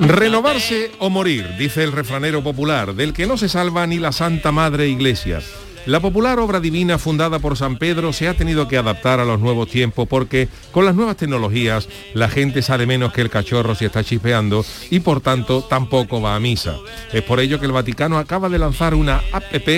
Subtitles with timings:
[0.00, 4.50] Renovarse o morir, dice el refranero popular, del que no se salva ni la Santa
[4.50, 5.40] Madre Iglesia.
[5.84, 9.40] La popular obra divina fundada por San Pedro se ha tenido que adaptar a los
[9.40, 13.84] nuevos tiempos porque con las nuevas tecnologías la gente sale menos que el cachorro si
[13.84, 16.76] está chispeando y por tanto tampoco va a misa.
[17.12, 19.68] Es por ello que el Vaticano acaba de lanzar una app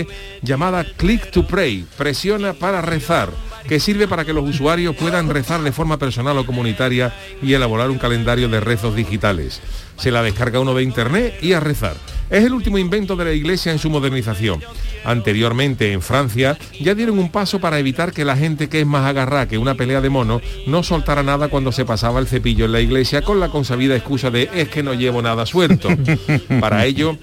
[0.41, 3.31] llamada Click to Pray, presiona para rezar
[3.69, 7.91] que sirve para que los usuarios puedan rezar de forma personal o comunitaria y elaborar
[7.91, 9.61] un calendario de rezos digitales.
[10.03, 11.95] Se la descarga uno de internet y a rezar.
[12.29, 14.61] Es el último invento de la Iglesia en su modernización.
[15.05, 19.07] Anteriormente en Francia ya dieron un paso para evitar que la gente que es más
[19.07, 22.73] agarrada que una pelea de monos no soltara nada cuando se pasaba el cepillo en
[22.73, 25.89] la iglesia con la consabida excusa de es que no llevo nada suelto.
[26.61, 27.17] Para ello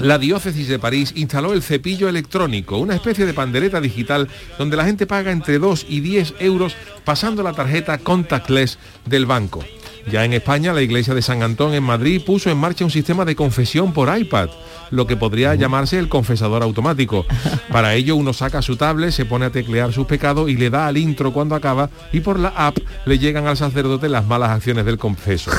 [0.00, 4.84] la diócesis de París instaló el cepillo electrónico, una especie de pandereta digital donde la
[4.84, 9.64] gente paga entre 2 y 10 euros pasando la tarjeta contactless del banco.
[10.10, 13.24] Ya en España, la iglesia de San Antón en Madrid puso en marcha un sistema
[13.24, 14.48] de confesión por iPad,
[14.90, 17.24] lo que podría llamarse el confesador automático.
[17.70, 20.86] Para ello uno saca su tablet, se pone a teclear sus pecados y le da
[20.86, 24.84] al intro cuando acaba y por la app le llegan al sacerdote las malas acciones
[24.84, 25.50] del confeso.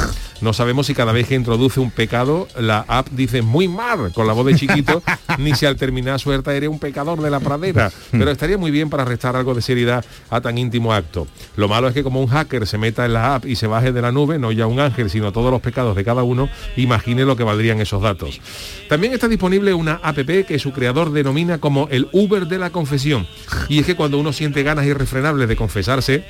[0.44, 4.28] No sabemos si cada vez que introduce un pecado, la app dice muy mal con
[4.28, 5.02] la voz de chiquito,
[5.38, 7.90] ni si al terminar suelta eres un pecador de la pradera.
[8.12, 11.28] Pero estaría muy bien para restar algo de seriedad a tan íntimo acto.
[11.56, 13.94] Lo malo es que como un hacker se meta en la app y se baje
[13.94, 17.24] de la nube, no ya un ángel, sino todos los pecados de cada uno, imagine
[17.24, 18.42] lo que valdrían esos datos.
[18.90, 23.28] También está disponible una app que su creador denomina como el Uber de la confesión.
[23.70, 26.26] Y es que cuando uno siente ganas irrefrenables de confesarse,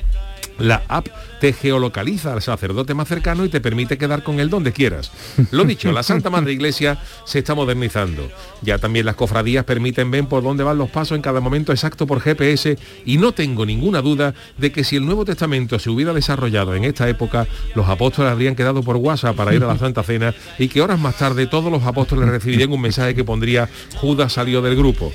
[0.58, 1.08] la app
[1.40, 5.10] te geolocaliza al sacerdote más cercano y te permite quedar con él donde quieras.
[5.50, 8.30] Lo dicho, la Santa Madre Iglesia se está modernizando.
[8.62, 12.06] Ya también las cofradías permiten ver por dónde van los pasos en cada momento exacto
[12.06, 16.12] por GPS y no tengo ninguna duda de que si el Nuevo Testamento se hubiera
[16.12, 20.02] desarrollado en esta época, los apóstoles habrían quedado por WhatsApp para ir a la Santa
[20.02, 24.32] Cena y que horas más tarde todos los apóstoles recibirían un mensaje que pondría Judas
[24.32, 25.12] salió del grupo.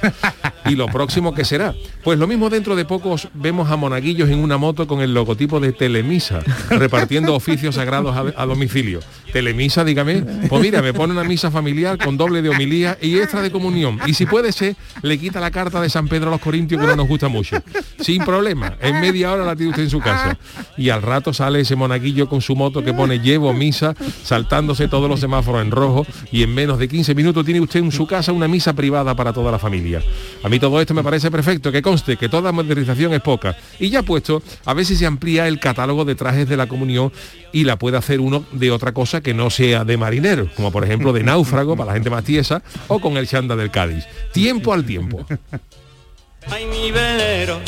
[0.66, 1.74] ¿Y lo próximo que será?
[2.04, 5.60] Pues lo mismo dentro de pocos vemos a monaguillos en una moto con el logotipo
[5.60, 9.00] de Telemisa, repartiendo oficios sagrados a, a domicilio.
[9.32, 13.42] Telemisa, dígame, pues mira, me pone una misa familiar con doble de homilía y extra
[13.42, 14.00] de comunión.
[14.06, 16.88] Y si puede ser, le quita la carta de San Pedro a los Corintios que
[16.88, 17.58] no nos gusta mucho.
[18.00, 20.38] Sin problema, en media hora la tiene usted en su casa.
[20.78, 25.10] Y al rato sale ese monaguillo con su moto que pone llevo misa, saltándose todos
[25.10, 28.32] los semáforos en rojo y en menos de 15 minutos tiene usted en su casa
[28.32, 30.02] una misa privada para toda la familia.
[30.44, 33.56] A mí todo esto me parece perfecto, que conste que toda modernización es poca.
[33.80, 37.12] Y ya puesto, a si se amplía el catálogo de trajes de la comunión
[37.52, 40.84] y la puede hacer uno de otra cosa que no sea de marinero, como por
[40.84, 44.06] ejemplo de náufrago para la gente más tiesa o con el chanda del Cádiz.
[44.34, 45.26] Tiempo al tiempo.
[46.50, 47.60] Ay, mi velero,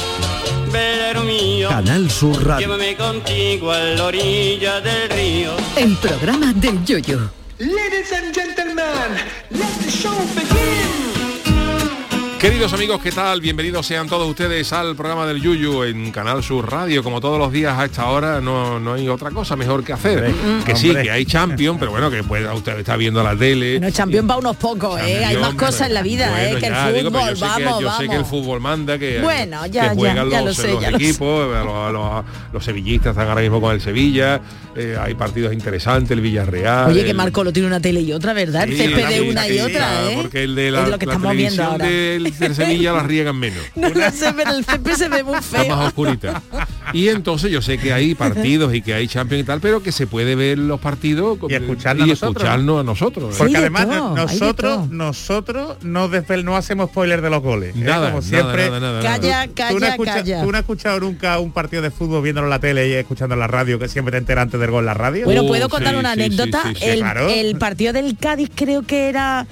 [0.72, 2.68] velero mío, Canal Sur Radio.
[2.68, 5.52] llévame contigo a la orilla del río.
[5.76, 7.30] El programa del Yoyo.
[7.60, 9.14] Ladies and gentlemen,
[9.52, 11.01] let the show begin.
[12.42, 13.40] Queridos amigos, ¿qué tal?
[13.40, 17.04] Bienvenidos sean todos ustedes al programa del Yuyu en Canal Sur Radio.
[17.04, 20.34] Como todos los días a esta hora no, no hay otra cosa mejor que hacer.
[20.66, 23.80] que sí, que hay Champion, pero bueno, que pueda usted está viendo la tele.
[23.80, 25.24] No, champion para unos pocos, ¿eh?
[25.24, 26.60] Hay más cosas en la vida, bueno, ¿eh?
[26.60, 28.02] Que ya, el digo, fútbol, yo sé que- vamos, yo vamos.
[28.02, 30.82] sé que el fútbol manda, que, Bueno, ya, que juegan ya los, lo sé, los
[30.82, 34.42] lo equipos, los, los- los sevillistas están ahora mismo con el Sevilla,
[34.76, 36.90] eh, hay partidos interesantes, el Villarreal.
[36.90, 38.64] Oye, que Marco lo tiene una tele y otra, ¿verdad?
[38.64, 40.18] El césped de una y otra, ¿eh?
[40.20, 41.86] Porque el de la, es lo que la estamos viendo ahora.
[41.86, 43.64] del, del Sevilla la riegan menos.
[43.76, 45.80] No lo sé, pero el césped se ve muy Está más feo.
[45.88, 46.42] oscurita.
[46.94, 49.92] Y entonces yo sé que hay partidos y que hay Champions y tal, pero que
[49.92, 52.36] se puede ver los partidos Y escucharnos y a nosotros.
[52.44, 53.34] escucharnos a nosotros.
[53.34, 53.38] ¿eh?
[53.38, 57.76] Porque de además todo, de nosotros, nosotros no, desvel- no hacemos spoiler de los goles.
[57.76, 57.80] ¿eh?
[57.80, 58.66] Nada, Como nada, siempre.
[58.70, 59.16] nada, nada, nada.
[59.20, 62.52] Calla, Tú no, calla, tú no has escuchado nunca un partido de fútbol viéndolo en
[62.52, 64.86] la tele y escuchando en la radio, que siempre te enteras antes del gol en
[64.88, 65.26] la radio.
[65.26, 66.62] Bueno, Uh, ¿puedo contar sí, una sí, anécdota?
[66.64, 67.30] sí, sí, sí, el, claro.
[67.30, 69.48] el partido del Cádiz creo que era...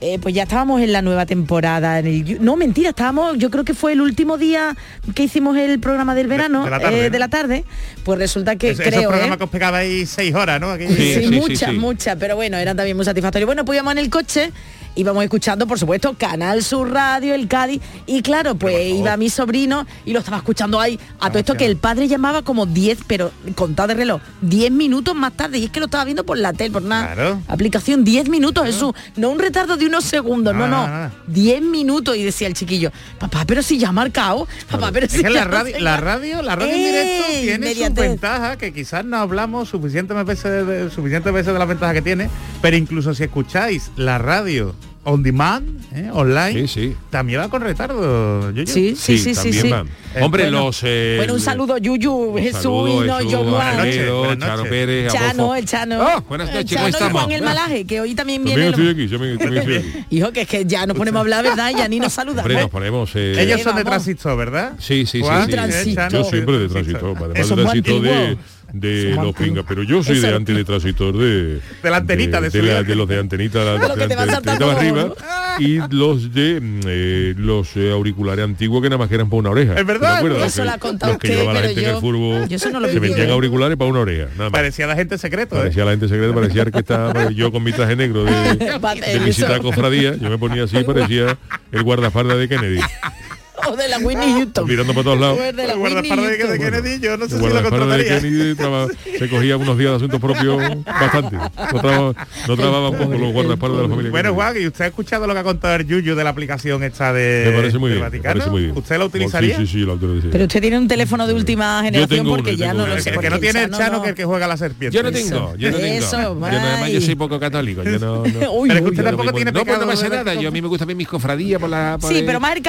[0.00, 1.98] eh, pues ya estábamos en la nueva temporada.
[1.98, 4.76] En el, no, mentira, estábamos, yo creo que fue el último día
[5.14, 7.64] que hicimos el programa del verano, de la tarde, eh, la tarde.
[8.04, 9.38] Pues resulta que Ese- esos creo, programas ¿eh?
[9.38, 10.70] que os pegabais seis horas, ¿no?
[10.70, 11.76] Aquí- Sí, Sí, sí, sí, muchas, sí.
[11.78, 13.46] muchas, pero bueno, eran también muy satisfactorios.
[13.46, 14.52] Bueno, pues íbamos en el coche
[14.96, 19.86] íbamos escuchando, por supuesto, Canal Sur Radio, el Cádiz, y claro, pues iba mi sobrino
[20.04, 20.98] y lo estaba escuchando ahí.
[21.20, 25.14] A todo esto que el padre llamaba como 10, pero contado de reloj, 10 minutos
[25.14, 27.40] más tarde, y es que lo estaba viendo por la tele, por una Claro.
[27.48, 31.10] aplicación, 10 minutos, Jesús, no un retardo de unos segundos, no, No, no, no, no.
[31.28, 35.12] 10 minutos, y decía el chiquillo, papá, pero si ya ha marcado, papá, pero Es
[35.12, 36.00] si que ya la radio, la qué".
[36.02, 38.08] radio, la radio en directo tiene sus Inmediatez.
[38.10, 42.28] ventajas que quizás no hablamos suficientes veces de, suficientes veces de las ventajas que tiene,
[42.60, 46.10] pero incluso si escucháis la radio on demand, ¿eh?
[46.12, 46.96] online, Sí, sí.
[47.08, 48.52] también va con retardo.
[48.66, 49.70] Sí, sí, sí, sí.
[50.14, 50.80] Eh, Hombre, bueno, los...
[50.82, 54.06] eh, Bueno, un saludo, Yuyu, un Jesús, saludo, y no, Jesús, yo, buenas noches,
[54.40, 54.62] Chano.
[54.64, 56.02] Pérez, el Chano.
[56.02, 57.22] Ah, buenas El noches, Chano ¿cómo y estamos?
[57.22, 58.70] Juan el Malaje, que hoy también viene.
[58.70, 60.04] También lo- estoy aquí, yo me- también estoy aquí.
[60.16, 61.72] Hijo, que es que ya nos ponemos a hablar, ¿verdad?
[61.76, 62.44] Ya ni nos saludamos.
[62.44, 63.10] Hombre, nos ponemos...
[63.14, 64.72] eh, Ellos son de transistor, ¿verdad?
[64.78, 65.28] Sí, sí, sí.
[65.28, 65.94] ¿eh?
[66.10, 68.36] Yo siempre de tránsito, además de tránsito de.
[68.72, 71.60] De los pingas, pero yo soy de antes de de...
[71.82, 72.74] De la antenita, de de, subida.
[72.74, 75.14] la- de los de antenita, la, Lo de la saltando antenita todo, arriba
[75.58, 79.40] y los de mm, eh, los eh, auriculares antiguos que nada más que eran para
[79.40, 79.74] una oreja.
[79.78, 82.00] Es verdad, eso Los lo ha que- contado los que llevaba la gente en el
[82.00, 84.52] furbo, yo eso no lo se vendían auriculares para una oreja, nada más.
[84.52, 85.58] Parecía la gente secreto, ¿eh?
[85.58, 89.56] Parecía la gente secreta, parecía que estaba yo con mi traje negro de, de visita
[89.56, 91.36] a cofradía, yo me ponía así, parecía
[91.72, 92.80] el guardaespaldas de Kennedy,
[93.68, 94.66] O de la Winnie Houston.
[94.68, 95.38] mirando para todos lados.
[95.38, 96.58] De la El guardaespaldas de.
[96.58, 98.20] Kennedy, yo no sé El si lo guardaespaldas de contrataría.
[98.20, 101.36] Kennedy traba- se cogía unos días de asuntos propios bastante.
[101.36, 102.14] No, traba,
[102.48, 104.10] no trababa poco los guardaespaldas de la familia.
[104.10, 104.34] Bueno.
[104.34, 107.12] Juan, ¿y usted ha escuchado lo que ha contado el Yuyu de la aplicación esta
[107.12, 108.32] de me parece muy del bien, me Vaticano?
[108.34, 108.76] parece muy bien.
[108.76, 109.56] ¿Usted la utilizaría?
[109.56, 110.30] Sí, sí, sí, la utilizaría.
[110.30, 112.92] Pero usted tiene un teléfono de última generación uno, porque ya tengo no uno.
[112.92, 113.10] lo El sé.
[113.10, 114.96] que, porque que no tiene el Chano no- que el que juega a la serpiente.
[114.96, 115.94] yo no tengo, yo no tengo.
[116.06, 117.82] Eso, yo, no- además yo soy poco católico.
[117.82, 118.52] Yo no, no.
[118.52, 120.34] Uy, Pero es que uy, usted tampoco tiene no, pues no pecado pasa de nada.
[120.34, 121.98] Yo a mí me gusta ver mis cofradías por la...
[122.00, 122.62] Sí, el- pero más el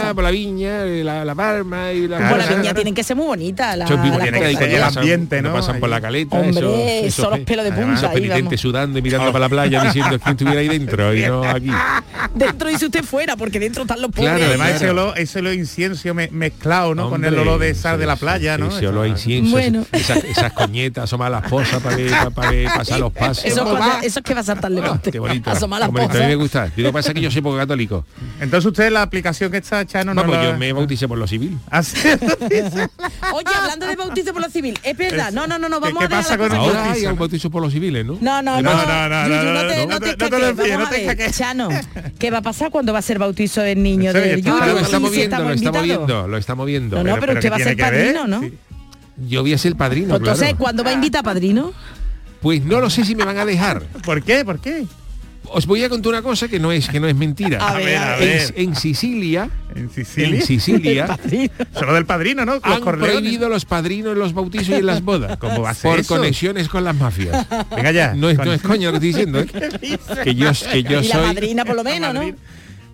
[0.00, 2.18] Viña, por la viña, eh, la, la palma y la...
[2.18, 3.76] Claro, Por la viña tienen que ser muy bonitas.
[3.76, 5.52] La, Son muy las tiene que el ambiente, ¿no?
[5.52, 9.02] pasan por la caleta, Hombre, eso, son los pelos de punta esos penitentes sudando y
[9.02, 11.70] mirando para la playa diciendo que estuviera ahí dentro y no aquí.
[12.34, 14.30] Dentro dice usted fuera, porque dentro están los pobres.
[14.30, 17.10] Claro, Además ese olor, ese olor incienso me- mezclado, ¿no?
[17.10, 18.68] con el olor de sal de la playa, ¿no?
[18.68, 19.84] Ese olor incienso, Bueno.
[19.92, 21.96] esas, esas coñetas, asomar las posas para,
[22.74, 23.44] pasar los pasos.
[23.44, 23.76] Eso, es va.
[23.78, 25.10] cuando- eso es que va a saltar Ah, levante.
[25.12, 25.50] qué bonito.
[25.50, 26.38] Asomar las bonito, A mí me cosas.
[26.38, 26.72] gusta.
[26.76, 28.06] Lo que pasa es que yo soy poco católico.
[28.40, 30.44] Entonces usted la aplicación que está Chano no Vamos, la...
[30.52, 31.58] yo me bauticé por lo civil.
[31.70, 31.82] Ah.
[33.34, 35.32] Oye, hablando de bautizo por lo civil, es verdad.
[35.32, 37.10] No, no, no, no, ¿Qué- vamos qué a dejar pasa con el bautizo, hay ¿no?
[37.12, 38.18] un bautizo por los civiles, ¿no?
[38.20, 41.12] No, no, no, No, no, no, no, no, te, no, no te no te no
[41.24, 41.30] a.
[41.30, 41.68] Chano,
[42.18, 44.36] ¿qué va a pasar cuando va a ser bautizo del niño está.
[44.36, 44.72] Yuyu?
[44.72, 46.96] Lo estamos viendo, lo estamos viendo, lo estamos viendo.
[47.02, 48.42] No, no, pero, ¿qué usted va a ser padrino, ¿no?
[49.28, 50.54] Yo voy a ser padrino, Pues Entonces.
[50.58, 51.72] ¿cuándo va a invitar a padrino?
[52.40, 53.82] Pues no lo sé si me van a dejar.
[54.04, 54.44] ¿Por qué?
[54.44, 54.84] ¿Por qué?
[55.48, 57.58] Os voy a contar una cosa que no es que no es mentira.
[57.66, 58.54] A ver, a En- ver.
[58.56, 60.38] En, Sicilia, ¿En Sicilia?
[60.40, 61.18] en Sicilia
[61.74, 62.54] Solo del padrino, ¿no?
[62.54, 63.16] Los han Corleones.
[63.20, 65.36] prohibido los padrinos en los bautizos y en las bodas.
[65.40, 66.14] ¿Cómo va a ser Por eso?
[66.16, 67.46] conexiones con las mafias.
[67.74, 68.14] Venga ya.
[68.14, 69.46] No es, Con- no es coña lo que estoy diciendo, ¿eh?
[70.24, 71.26] Que yo, que yo y la soy...
[71.26, 72.22] madrina por lo menos, ¿no?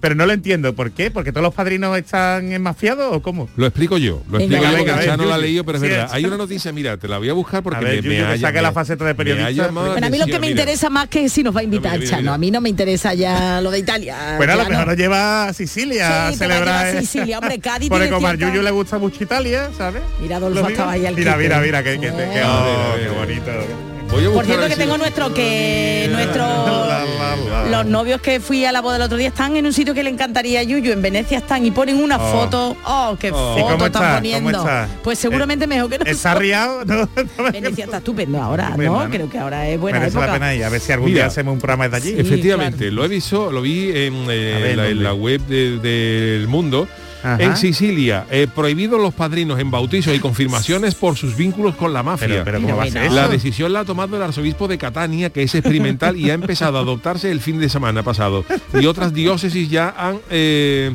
[0.01, 0.75] Pero no lo entiendo.
[0.75, 1.11] ¿Por qué?
[1.11, 3.49] ¿Porque todos los padrinos están enmafiados o cómo?
[3.57, 5.39] Lo explico yo, lo Venga, explico yo venga, porque a el ver, Chano la ha
[5.39, 5.47] Yuyu.
[5.47, 6.07] leído, pero es Sí, verdad.
[6.07, 8.17] es- Hay una noticia, mira, te la voy a buscar porque A ver, me, me
[8.17, 9.69] que ha- saque me- la faceta de periodista.
[9.69, 10.51] Bueno, a mí lo que me mira.
[10.51, 12.23] interesa más que si nos va a invitar Mira, mira, Chano.
[12.23, 12.35] mira.
[12.35, 14.35] A mí no me interesa ya lo de Italia.
[14.37, 16.87] Bueno, a lo mejor nos lleva a Sicilia Sí, a celebrar.
[16.87, 17.01] a eh.
[17.01, 20.03] Sicilia, hombre, Cádiz Porque como a Yuyu le gusta mucho Italia, ¿sabes?
[20.21, 23.98] Mira, Adolfo estaba ahí al Mira, mira, mira, qué bonito.
[24.11, 27.69] Voy a Por cierto que si- tengo nuestro que nuestro La, la, la.
[27.69, 30.03] los novios que fui a la boda el otro día están en un sitio que
[30.03, 32.33] le encantaría a Yuyu, en Venecia están y ponen una Oh.
[32.33, 32.77] foto.
[32.87, 33.55] Oh, qué Oh.
[33.57, 34.15] ¿Y foto cómo están está?
[34.17, 34.51] poniendo.
[34.51, 34.89] ¿Cómo está?
[35.05, 36.05] Pues seguramente mejor que no.
[36.07, 36.85] ¿Está riado?
[36.87, 37.09] No, no,
[37.53, 39.05] Venecia está estupendo ahora, ¿no?
[39.05, 39.11] ¿no?
[39.11, 40.27] Creo que ahora es buena Merece época.
[40.27, 40.65] la pena ir.
[40.65, 41.19] A ver si algún Mira.
[41.25, 42.11] día hacemos un programa de allí.
[42.11, 42.17] Sí.
[42.19, 42.95] Efectivamente, claro.
[42.95, 45.05] lo he visto, lo vi en, eh, ver, la, en ¿dónde?
[45.05, 46.89] la web de- del mundo.
[47.23, 47.43] Ajá.
[47.43, 52.03] En Sicilia, eh, prohibidos los padrinos en bautizos y confirmaciones por sus vínculos con la
[52.03, 52.29] mafia.
[52.29, 53.15] Pero, pero ¿cómo va a ser Mira, eso?
[53.15, 56.79] La decisión la ha tomado el arzobispo de Catania, que es experimental y ha empezado
[56.79, 58.45] a adoptarse el fin de semana pasado.
[58.81, 60.95] Y otras diócesis ya han eh,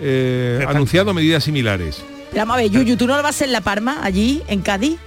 [0.00, 2.02] eh, anunciado medidas similares.
[2.30, 4.42] Pero vamos a ver, Yuyu, ¿tú no lo vas a hacer en La Parma, allí,
[4.48, 4.98] en Cádiz?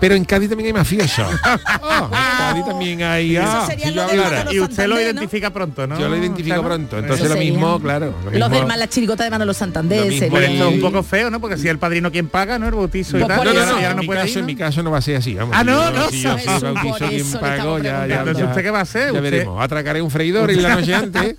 [0.00, 1.28] Pero en Cádiz también hay mafiosos.
[1.82, 3.36] Ah, en Cádiz también hay.
[3.36, 4.52] Eso ah, sería si lo yo de hablara.
[4.52, 5.98] Y usted lo identifica pronto, ¿no?
[5.98, 6.68] Yo lo identifico Chano?
[6.68, 6.98] pronto.
[6.98, 8.14] Entonces lo mismo, claro.
[8.24, 10.00] Lo Los mismo- del más la chirigota de Manolo Santander.
[10.00, 11.40] Lo mismo sería- Pero esto es un poco feo, ¿no?
[11.40, 12.66] Porque si el padrino quien paga, ¿no?
[12.68, 13.44] El bautizo y Pues tal.
[13.44, 15.16] No, no, no, en, mi puede caso, ir, en mi caso no va a ser
[15.16, 15.34] así.
[15.34, 18.18] Vamos, Ah, no, yo- no, si yo soy bautizo quien pago, ya, ya.
[18.20, 19.02] Entonces, ¿usted qué va a hacer?
[19.06, 19.62] Ya Usted- veremos.
[19.62, 21.34] Atracaré un freidor en la noche antes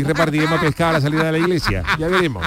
[0.00, 1.82] y repartiremos pescado a la salida de la iglesia.
[1.98, 2.44] Ya veremos.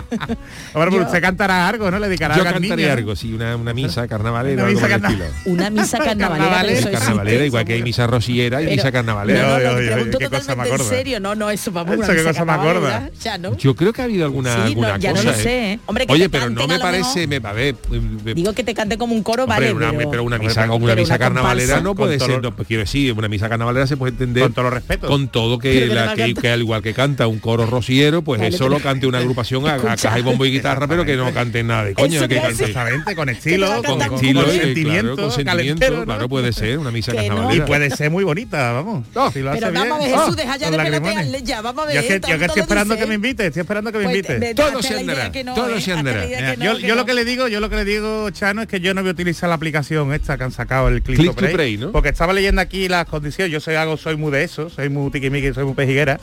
[0.73, 1.99] Ahora, pero usted cantará algo, ¿no?
[1.99, 4.63] Le dedicará Yo algo al cantaré algo, sí, una, una misa carnavalera.
[4.63, 5.44] Una algo misa por el carna- estilo.
[5.45, 6.61] Una misa carnavalera.
[6.61, 9.41] Pero eso carnavalera, existe, igual que hay misa rosillera y Pero- misa carnavalera.
[9.41, 11.19] No, no, no, Oye, oye, pregunto qué cosa más en serio.
[11.19, 13.11] No, no, eso vamos Eso una qué misa cosa más carnavalera, gorda.
[13.23, 13.57] Ya, ¿no?
[13.57, 15.31] Yo creo que ha habido alguna, Sí, no, alguna ya no cosa.
[15.31, 15.79] lo sé, ¿eh?
[15.85, 18.97] Hombre, que Oye, pero no me parece, me, a ver, eh, Digo que te cante
[18.97, 20.11] como un coro, Hombre, vale, una, pero...
[20.11, 23.49] pero una misa, pero- una misa carnavalera no puede ser, no, quiero decir, una misa
[23.49, 25.09] carnavalera se puede entender Con todo los respetos.
[25.09, 29.07] con todo que, no al igual que canta un coro rociero, pues eso lo cante
[29.07, 32.23] una agrupación a, caja y bombo y guitarra, pero que no canten nada de coño.
[32.23, 37.29] Exactamente, con estilo, con, estilo, con eh, sentimiento, sentimiento, claro, puede ser una misa Que
[37.29, 37.53] no.
[37.53, 39.05] Y puede ser muy bonita, vamos.
[39.13, 39.31] No.
[39.31, 40.15] si lo Pero hace vamos a ver.
[40.17, 42.61] Jesús, deja ya de pelotearle ya, vamos a ver, Yo que, yo que estoy lo
[42.63, 43.03] esperando dice.
[43.05, 44.55] que me invite, estoy esperando que me Pues, invite.
[44.55, 45.81] Todo se andará, todo ¿eh?
[45.81, 46.55] se andará.
[46.57, 48.93] no, yo, lo que le digo, yo lo que le digo, Chano, es que yo
[48.93, 51.77] no voy a utilizar la aplicación esta que han sacado el Click, Click to Pray,
[51.77, 51.91] ¿no?
[51.91, 53.51] porque estaba leyendo aquí las condiciones.
[53.51, 56.19] Yo soy algo, soy muy de eso, soy muy tiquimiqui, soy muy pejiguera.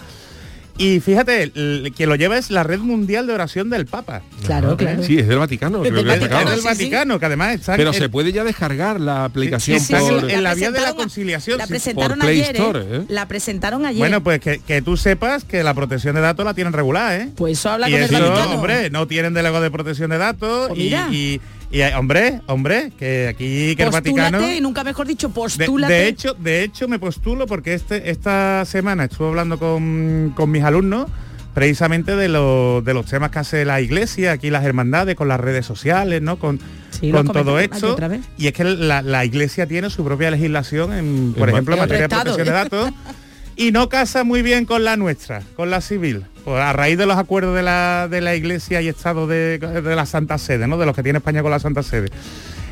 [0.78, 1.50] Y fíjate,
[1.94, 4.22] quien lo lleva es la Red Mundial de Oración del Papa.
[4.46, 5.02] Claro, claro.
[5.02, 6.68] Sí, es del Vaticano, Es creo del que Es Vaticano, del sí, sí.
[6.68, 10.30] Vaticano, que además está Pero se puede ya descargar la aplicación sí, sí, por...
[10.30, 12.86] en la vía de la conciliación, La sí, presentaron por Play ayer, Store, ¿eh?
[12.90, 13.04] ¿eh?
[13.08, 13.98] La presentaron ayer.
[13.98, 17.28] Bueno, pues que, que tú sepas que la protección de datos la tienen regular, ¿eh?
[17.36, 18.54] pues eso habla y con el eso, Vaticano.
[18.54, 21.08] hombre, no tienen delegado de protección de datos Pues y, mira.
[21.12, 21.40] y,
[21.72, 25.34] y, eh, hombre, hombre, que aquí que el postúlate, Vaticano y nunca mejor dicho, de,
[25.34, 25.92] postúlate.
[25.92, 30.62] de hecho, de hecho me postulo porque este esta semana estuve hablando con, con mis
[30.62, 31.06] alumnos
[31.54, 35.40] precisamente de, los de los temas que hace la iglesia, aquí las hermandades, con las
[35.40, 36.38] redes sociales, ¿no?
[36.38, 36.60] Con,
[36.90, 37.92] Sí, lo con todo esto.
[37.92, 38.20] otra vez.
[38.38, 41.80] Y es que la, la iglesia tiene su propia legislación, en, por En ejemplo, en
[41.80, 42.90] materia de protección de datos.
[43.62, 46.24] Y no casa muy bien con la nuestra, con la civil.
[46.44, 49.96] Pues a raíz de los acuerdos de la, de la Iglesia y Estado de, de
[49.96, 50.76] la Santa Sede, ¿no?
[50.78, 52.08] De los que tiene España con la Santa Sede.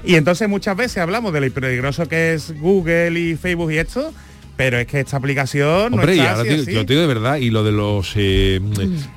[0.04, 4.12] Y entonces muchas veces hablamos de lo peligroso que es Google y Facebook y esto,
[4.56, 6.72] pero es que esta aplicación Hombre, no y está ahora así, te- así.
[6.72, 8.60] yo te digo de verdad, y lo de los eh,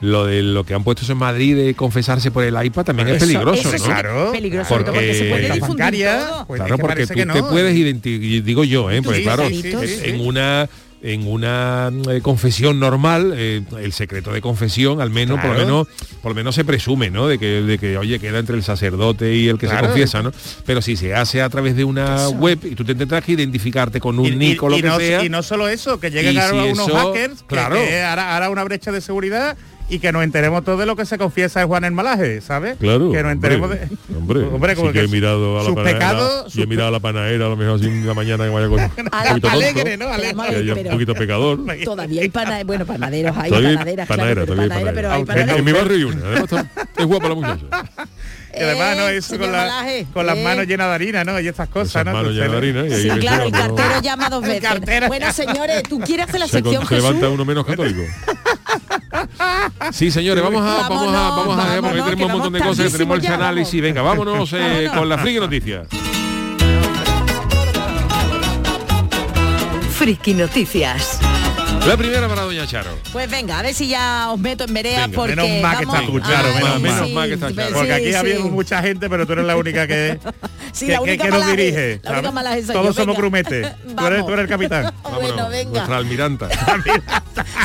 [0.01, 3.17] lo de lo que han puesto en Madrid de confesarse por el iPad también es
[3.19, 3.83] peligroso, eso ¿no?
[3.93, 6.45] Claro, peligroso, porque- porque se puede difundir bancaria, todo.
[6.47, 7.33] pues es claro, que porque parece tú que no.
[7.33, 9.01] te puedes identificar, digo yo, ¿eh?
[9.01, 10.01] Porque Sí, claro, sí, sí, sí.
[10.09, 10.69] en una
[11.05, 15.87] en una eh, confesión normal, eh, el secreto de confesión, al menos, por lo menos,
[16.21, 17.27] por lo menos se presume, ¿no?
[17.27, 19.81] De que, de que oye, queda entre el sacerdote y el que Claro.
[19.81, 20.31] se confiesa, ¿no?
[20.65, 23.99] Pero si se hace a través de una web y tú te tendrás que identificarte
[23.99, 25.23] con un Y- nick o lo y que no, sea.
[25.25, 27.75] y no solo eso, que lleguen si unos eso- hackers, que- claro.
[27.75, 29.57] que, hará, hará una brecha de seguridad
[29.89, 32.77] y que nos enteremos todos de lo que se confiesa de Juan el Malaje, ¿sabes?
[32.79, 34.15] Claro, Que nos enteremos hombre, de...
[34.17, 36.67] hombre, Hombre, como sí que que he mirado a la panadera, pecados, y sus he
[36.67, 38.79] mirado a la panadera a lo mejor así en la mañana que vaya con
[39.11, 40.07] A la alegre, ¿no?
[40.07, 40.83] Alegre.
[40.85, 41.59] Un poquito pecador.
[41.83, 45.15] Todavía hay panaderos, bueno, panaderos, hay panaderas, panadera, claro, pero todavía hay panadera, pero hay
[45.17, 47.65] Aunque- En, en mi barrio hay una, además está- es guapa la muchacha.
[48.53, 50.43] Que además no Eh, eso señor con, la- con las eh.
[50.43, 51.39] manos llenas de harina, ¿no?
[51.39, 52.13] Y estas cosas, Esas ¿no?
[52.13, 55.07] manos llenas de harina y ahí Sí, claro, el cartero llama dos veces.
[55.07, 57.09] Bueno, señores, ¿tú quieres hacer la se, sección, con- se Jesús?
[57.09, 58.03] levanta uno menos católico.
[59.91, 62.59] Sí, señores, vamos a, vamos a, vamos a, Vámonos, porque vámonos, tenemos un montón de
[62.59, 63.81] cosas, tenemos el análisis.
[63.81, 65.87] Venga, vámonos eh, con la friki noticias.
[70.03, 71.22] Friki Noticias.
[71.87, 72.97] La primera para Doña Charo.
[73.11, 75.85] Pues venga, a ver si ya os meto en vereda Venga, porque menos mal que
[75.85, 76.81] vamos- está tú, Charo, Ay, menos sí, mal.
[76.93, 77.73] Menos mal que está sí, Charo.
[77.73, 78.43] Porque aquí sí, había sí.
[78.43, 80.17] mucha gente, pero tú eres la única que,
[80.71, 81.99] Sí, que, la única que nos dirige.
[82.03, 83.67] la única mala es Todos yo, somos grumetes.
[83.97, 84.93] Tú eres, tú eres el capitán.
[85.03, 85.71] Bueno, Vámonos, venga.
[85.71, 86.49] Nuestra almiranta.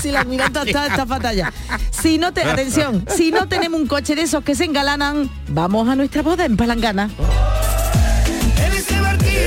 [0.02, 1.52] Si la almiranta está, está fatal.
[1.90, 5.88] Si no te, atención, si no tenemos un coche de esos que se engalanan, vamos
[5.88, 7.08] a nuestra boda en Palangana.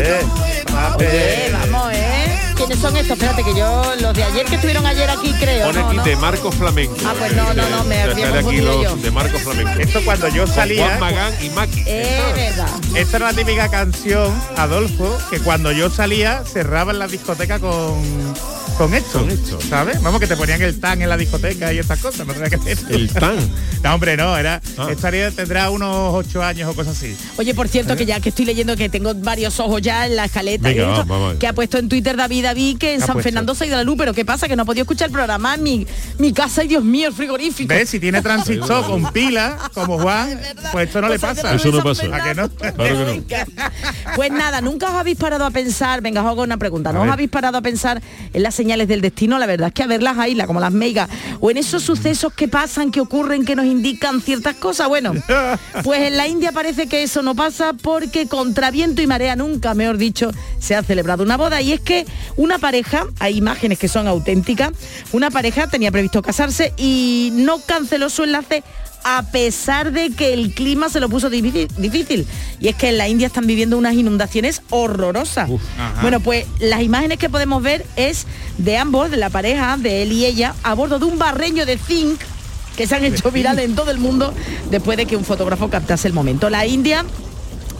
[0.03, 0.19] Eh.
[0.99, 2.20] Eh, vamos, ¿eh?
[2.61, 3.17] ¿Quiénes son estos?
[3.17, 5.65] Espérate que yo, los de ayer que estuvieron ayer aquí, creo.
[5.65, 6.03] Pone no, aquí no.
[6.03, 6.95] de Marcos Flamenco.
[7.03, 8.95] Ah, pues no, no, no, me había aquí los yo.
[8.97, 9.79] de Marcos Flamenco.
[9.79, 10.85] Esto cuando yo salía...
[10.85, 11.83] Juan Magán y Maki.
[11.87, 12.69] Eh, verdad.
[12.93, 17.99] Esta era la típica canción, Adolfo, que cuando yo salía cerraban la discoteca con,
[18.81, 19.59] con esto, Con esto.
[19.61, 20.01] ¿sabes?
[20.01, 22.57] Vamos, que te ponían el tan en la discoteca y estas cosas, no tenía que.
[22.89, 23.37] El tan.
[23.83, 24.61] No, hombre, no, era...
[24.77, 24.87] Ah.
[24.91, 27.15] Estaría, tendrá unos ocho años o cosas así.
[27.37, 30.25] Oye, por cierto, que ya que estoy leyendo que tengo varios ojos ya en la
[30.25, 31.35] escaleta y Venga, esto, vamos, vamos.
[31.39, 33.27] que ha puesto en Twitter David David que en ¿Qué ha San puesto?
[33.29, 34.47] Fernando se ha ido la luz, pero ¿qué pasa?
[34.47, 35.87] Que no ha podido escuchar el programa en mi,
[36.19, 37.69] mi casa y Dios mío, el frigorífico.
[37.73, 37.89] ¿Ves?
[37.89, 40.39] Si tiene transistor con pila, como Juan,
[40.71, 41.43] pues esto no le de pasa.
[41.43, 42.01] la Eso no San pasa.
[42.01, 42.23] Fernando.
[42.23, 42.49] ¿A que no?
[42.75, 43.05] Claro que no.
[43.05, 43.45] Venga.
[44.15, 47.09] Pues nada, nunca os habéis parado a pensar, venga, os hago una pregunta, ¿no os
[47.09, 48.01] habéis parado a pensar
[48.33, 49.37] en las señales del destino?
[49.37, 51.09] La verdad es que a verlas ahí, como las megas,
[51.41, 54.87] o en esos sucesos que pasan, que ocurren, que nos indican ciertas cosas.
[54.87, 55.13] Bueno,
[55.83, 59.73] pues en la India parece que eso no pasa porque contra viento y marea nunca,
[59.73, 61.61] mejor dicho, se ha celebrado una boda.
[61.61, 62.05] Y es que
[62.37, 64.71] una pareja, hay imágenes que son auténticas,
[65.11, 68.63] una pareja tenía previsto casarse y no canceló su enlace
[69.03, 72.27] a pesar de que el clima se lo puso difícil, difícil.
[72.59, 75.49] Y es que en la India están viviendo unas inundaciones horrorosas.
[76.01, 78.25] bueno, pues las imágenes que podemos ver es
[78.57, 81.77] de ambos, de la pareja, de él y ella, a bordo de un barreño de
[81.77, 82.19] zinc
[82.75, 84.33] que se han hecho virales en todo el mundo
[84.69, 86.49] después de que un fotógrafo captase el momento.
[86.49, 87.05] La India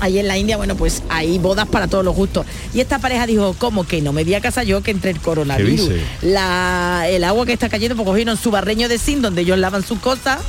[0.02, 2.48] Ahí en la India, bueno, pues hay bodas para todos los gustos.
[2.74, 5.20] Y esta pareja dijo, ¿cómo que no me di a casa yo que entre el
[5.20, 5.92] coronavirus?
[6.24, 9.84] La, el agua que está cayendo, pues cogieron su barreño de zinc donde ellos lavan
[9.84, 10.40] sus cosas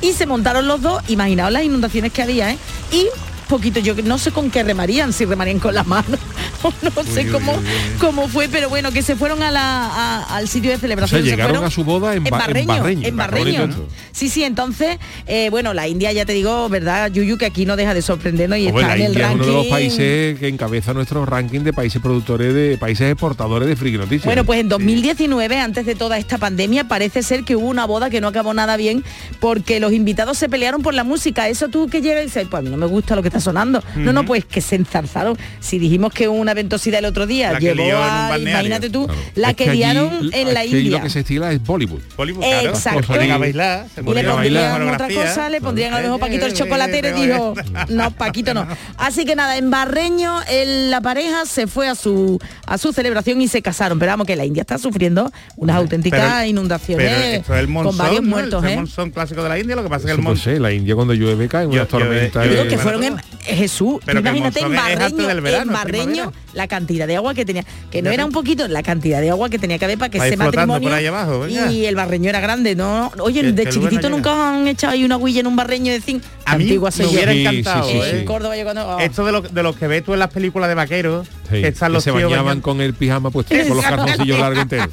[0.00, 2.58] y se montaron los dos, imaginaos las inundaciones que había, ¿eh?
[2.92, 3.06] Y
[3.48, 6.20] poquito, yo no sé con qué remarían, si remarían con las manos,
[6.62, 7.98] o no sé uy, cómo, uy, uy, uy.
[7.98, 10.88] cómo fue, pero bueno, que se fueron a la, a- al sitio de O sea,
[10.88, 11.22] celebración.
[11.22, 13.08] se llegaron a su boda en, Ba- en Barreño, Barreño.
[13.08, 13.68] en Barreño.
[14.12, 17.38] Sí, sí, entonces, eh, bueno, la India ya te digo, ¿verdad, Yuyu?
[17.38, 19.44] Que aquí no deja de sorprendernos y Hombre, está la en el India es ranking.
[19.48, 23.76] uno de los países que encabeza nuestro ranking de países productores de países exportadores de
[23.76, 24.24] friki noticias.
[24.24, 28.10] Bueno, pues en 2019, antes de toda esta pandemia, parece ser que hubo una boda
[28.10, 29.04] que no acabó nada bien
[29.40, 31.48] porque los invitados se pelearon por la música.
[31.48, 33.37] Eso tú que llegas y dices, pues a mí no me gusta lo que está
[33.40, 33.82] sonando.
[33.96, 35.36] No, no, pues que se enzarzaron.
[35.60, 39.20] Si dijimos que una ventosidad el otro día, La que llevó a, imagínate tú, Claro.
[39.34, 40.98] la Es que, allí- liaron en la India.
[40.98, 42.00] lo que se estila es Bollywood.
[42.16, 42.68] Bollywood, claro.
[42.70, 43.00] Exacto.
[43.02, 44.70] Se ponían a bailar, se Y le ponían a bailar.
[44.72, 47.54] pondrían otra cosa, le pondrían a lo mejor Paquito el chocolatero y dijo,
[47.88, 48.66] no, Paquito no.
[48.96, 53.40] Así que nada, en Barreño el- la pareja se fue a su a su celebración
[53.40, 53.98] y se casaron.
[53.98, 57.68] Pero vamos que la India está sufriendo unas auténticas Pero- inundaciones Pero esto es el
[57.68, 58.28] monzón, con varios ¿no?
[58.28, 58.76] muertos, El ¿eh?
[58.76, 60.54] monzón clásico de la India, lo que pasa es que el no monzón...
[60.54, 63.16] sé, la India cuando llueve yo- Digo de- que fueron en.
[63.40, 66.32] Jesús, Pero imagínate en Barreño, del verano, en Barreño.
[66.58, 69.30] La cantidad de agua que tenía, que no Ya era un poquito, la cantidad de
[69.30, 71.70] agua que tenía que haber para que ese matrimonio por ahí abajo, venga.
[71.72, 73.10] y el barreño era grande, ¿no?
[73.20, 76.00] Oye, Que- de que chiquitito nunca han echado ahí una huilla en un barreño de
[76.00, 76.22] zinc.
[76.44, 77.10] A mí Antigua me yo.
[77.10, 78.18] hubiera Sí, sí, encantado, sí, ¿eh?
[78.20, 78.86] En Córdoba yo cuando...
[78.88, 78.98] oh.
[79.00, 81.68] Esto de los de los que ves tú en las películas de vaqueros, Sí, que
[81.68, 84.62] están que los se tíos bañaban bañando- con el pijama puesto, con los calzoncillos largos
[84.62, 84.88] enteros.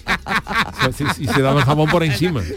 [0.87, 2.41] O sea, y se daban jabón por encima.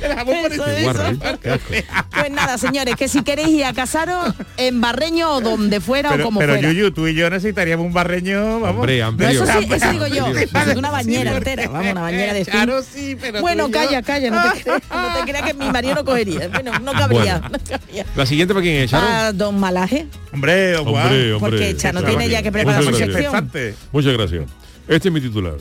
[0.48, 0.82] Eso, Qué eso.
[0.82, 1.84] guarro, ¿eh?
[2.10, 6.12] Pues nada, señores, que si queréis ir a casaros en Barreño o donde fuera o
[6.12, 6.68] Pero, como pero fuera.
[6.72, 8.80] Yuyu, tú y yo necesitaríamos un barreño, vamos.
[8.80, 9.28] Hombre, Amplio.
[9.30, 10.44] eso, sí, eso digo yo, sí.
[10.76, 12.44] una bañera Sí, entera, vamos, una bañera de.
[12.48, 15.94] Claro, sí, pero Bueno, calla, calla, no te, creas, no te creas que mi marido
[15.94, 16.48] no cogería.
[16.48, 17.38] Bueno, no cabría.
[17.40, 17.58] Bueno.
[17.58, 18.06] no cabría.
[18.16, 19.10] La siguiente para quién es, Sharon?
[19.12, 20.82] A don Malaje, Hombre, oh.
[20.82, 21.38] Hombre, hombre.
[21.38, 23.12] porque Chano tiene ya que Muchas preparar su gracias.
[23.12, 23.76] sección.
[23.92, 24.44] Muchas gracias.
[24.88, 25.54] Este es mi titular.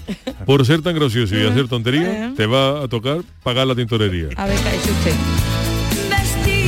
[0.45, 2.33] Por ser tan gracioso y hacer tontería, Eh.
[2.37, 4.29] te va a tocar pagar la tintorería.
[4.37, 5.13] A ver, ¿qué ha hecho usted?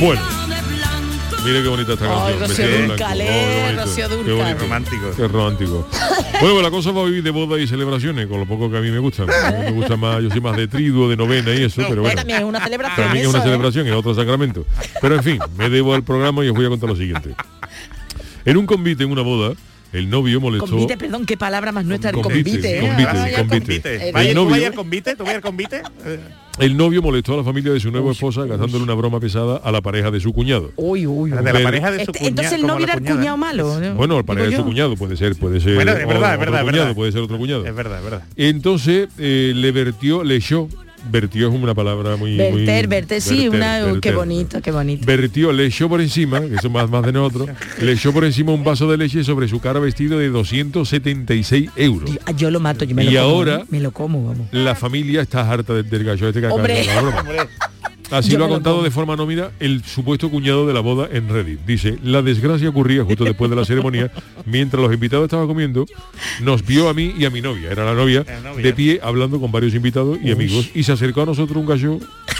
[0.00, 0.20] Bueno,
[1.44, 2.40] mire qué bonita esta canción.
[2.40, 4.58] Rocío Oh, qué bonito.
[4.60, 5.10] Romántico.
[5.16, 5.88] Qué romántico.
[6.40, 8.78] Bueno, pues la cosa va a vivir de boda y celebraciones, con lo poco que
[8.78, 9.24] a mí me gusta.
[9.24, 12.02] A mí me gusta más, yo soy más de triduo, de novena y eso, pero
[12.02, 12.16] bueno.
[12.16, 13.06] también es una celebración.
[13.06, 13.42] También es una ¿eh?
[13.44, 14.64] celebración, es otro sacramento.
[15.00, 17.34] Pero en fin, me debo al programa y os voy a contar lo siguiente.
[18.44, 19.54] En un convite, en una boda,
[19.92, 20.66] el novio molestó...
[20.70, 22.78] Convite, perdón, qué palabra más nuestra, el Convite, convite.
[22.78, 23.46] ¿eh?
[23.48, 24.08] convite.
[24.08, 25.16] El Vaya, ¿Tú novio- convite?
[25.16, 25.82] ¿Tú vayas al convite?
[26.06, 26.20] Eh,
[26.58, 29.72] El novio molestó a la familia de su nueva esposa gastándole una broma pesada a
[29.72, 30.72] la pareja de su cuñado.
[30.76, 31.38] Uy, uy, uy.
[31.38, 33.80] De la pareja de su Este- entonces el como novio la era el cuñado malo.
[33.80, 33.94] ¿no?
[33.94, 34.64] Bueno, el pareja de su yo.
[34.66, 36.94] cuñado puede ser, puede ser Bueno, es verdad, o- es otro verdad, es cuñado, verdad.
[36.96, 37.66] puede ser otro cuñado.
[37.66, 38.22] Es verdad, es verdad.
[38.36, 40.68] Entonces eh, le vertió, le echó,
[41.10, 42.32] vertió es una palabra muy...
[42.36, 45.06] muy- Verter, verter, sí, verter, una, qué bonito, qué bonito.
[45.06, 47.48] Vertió, le echó por encima, que eso más, más de nosotros,
[47.80, 52.10] le echó por encima un vaso de leche sobre su cara vestido de 276 euros.
[52.26, 53.34] Ah, Yo lo mato, yo me Y lo como.
[53.34, 53.64] ahora-.
[53.70, 54.48] Me lo como, vamos.
[54.52, 57.48] La familia está harta del, del gallo este que acaba de Hombre.
[58.10, 61.08] Así Yo lo ha lo contado de forma nómina el supuesto cuñado de la boda
[61.12, 61.60] en Reddit.
[61.60, 64.10] Dice, la desgracia ocurría justo después de la ceremonia,
[64.46, 65.86] mientras los invitados estaban comiendo,
[66.40, 68.24] nos vio a mí y a mi novia, era la novia,
[68.56, 71.98] de pie hablando con varios invitados y amigos, y se acercó a nosotros un gallo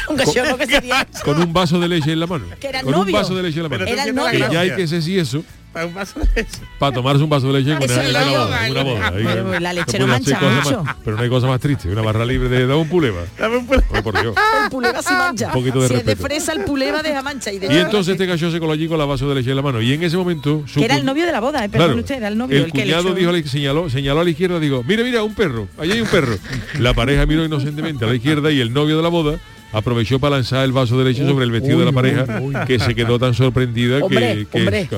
[0.09, 0.56] Un gallo, ¿no?
[0.56, 2.46] que sería con un vaso de leche en la mano.
[2.59, 3.14] Que era el con un novio.
[3.14, 3.85] vaso de leche en la mano.
[3.87, 4.38] Era el novio.
[4.38, 6.61] La ya hay que sé si eso, Para un vaso de eso.
[6.80, 8.66] para tomarse un vaso de leche en una, en boda.
[8.66, 9.09] en una boda.
[9.09, 10.83] Ahí- Pero la leche se no hacer mancha mucho.
[10.85, 13.20] más- pero no hay cosa más triste, una barra libre de da un puleva.
[13.38, 13.83] Dame un pulo.
[13.96, 14.35] Oh, por Dios.
[14.64, 15.46] El puleva sin mancha.
[15.46, 16.28] Un poquito de si es de respeto.
[16.28, 17.52] fresa, el puleva deja mancha.
[17.52, 19.56] Y, de Y entonces este gallo se coló allí con la vaso de leche en
[19.56, 19.80] la mano.
[19.80, 20.64] Y en ese momento...
[20.66, 22.56] su que era el novio de la boda, eh, perdón Claro, usted, era el novio.
[22.59, 25.68] el le cuñado dijo, la- señaló, señaló a la izquierda, digo, mira, mira, un perro,
[25.78, 26.37] allí hay un perro.
[26.78, 29.38] La pareja miró inocentemente a la izquierda y el novio de la boda
[29.72, 32.24] aprovechó para lanzar el vaso de leche sobre el vestido de la pareja
[32.66, 34.88] que se quedó tan sorprendida Hombre, que, que hombre.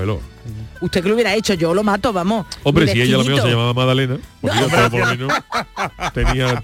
[0.80, 2.46] Usted que lo hubiera hecho, yo lo mato, vamos.
[2.64, 5.32] Hombre, si ella lo mío se llamaba Madalena, porque yo por lo menos
[6.12, 6.62] tenía,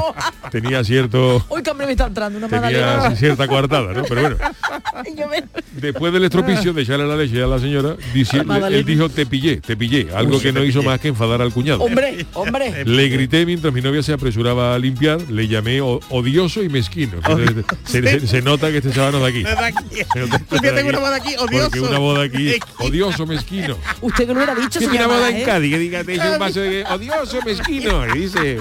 [0.50, 3.16] tenía cierto Uy, que hombre me está entrando una tenía magdalena.
[3.16, 4.02] cierta coartada, ¿no?
[4.04, 4.36] Pero bueno,
[5.72, 8.38] después del estropicio de echarle la leche a la señora, dice-
[8.70, 10.90] él dijo te pillé, te pillé, algo Uy, que no hizo pillé.
[10.90, 11.82] más que enfadar al cuñado.
[11.82, 12.84] Hombre, hombre.
[12.90, 17.14] Le grité mientras mi novia se apresuraba a limpiar, le llamé odioso y mezquino.
[17.16, 19.44] Entonces, se, se- se nota que este chaval no es de aquí.
[19.44, 20.10] Desde aquí.
[20.12, 21.34] Se nota que ¿Por este no tengo una boda aquí?
[21.38, 21.70] Odioso.
[21.70, 23.76] Porque una boda aquí, odioso, mezquino.
[24.00, 25.44] Usted que lo hubiera dicho, Que señor una boda en Malaje.
[25.44, 28.14] Cádiz, que diga, te un vaso de odioso, mezquino.
[28.14, 28.58] Y dice, De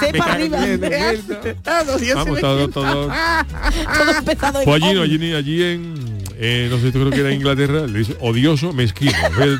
[0.00, 0.58] C me para arriba.
[1.94, 3.08] odioso, Vamos, todo, todo.
[3.08, 7.32] Todo empezado en Pues allí, allí, allí en, eh, no sé, tú creo que era
[7.32, 9.12] Inglaterra, le dice odioso, mezquino.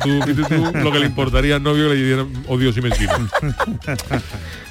[0.03, 3.13] Tú, fíjate tú lo que le importaría al novio que le dieran odioso y mezquino.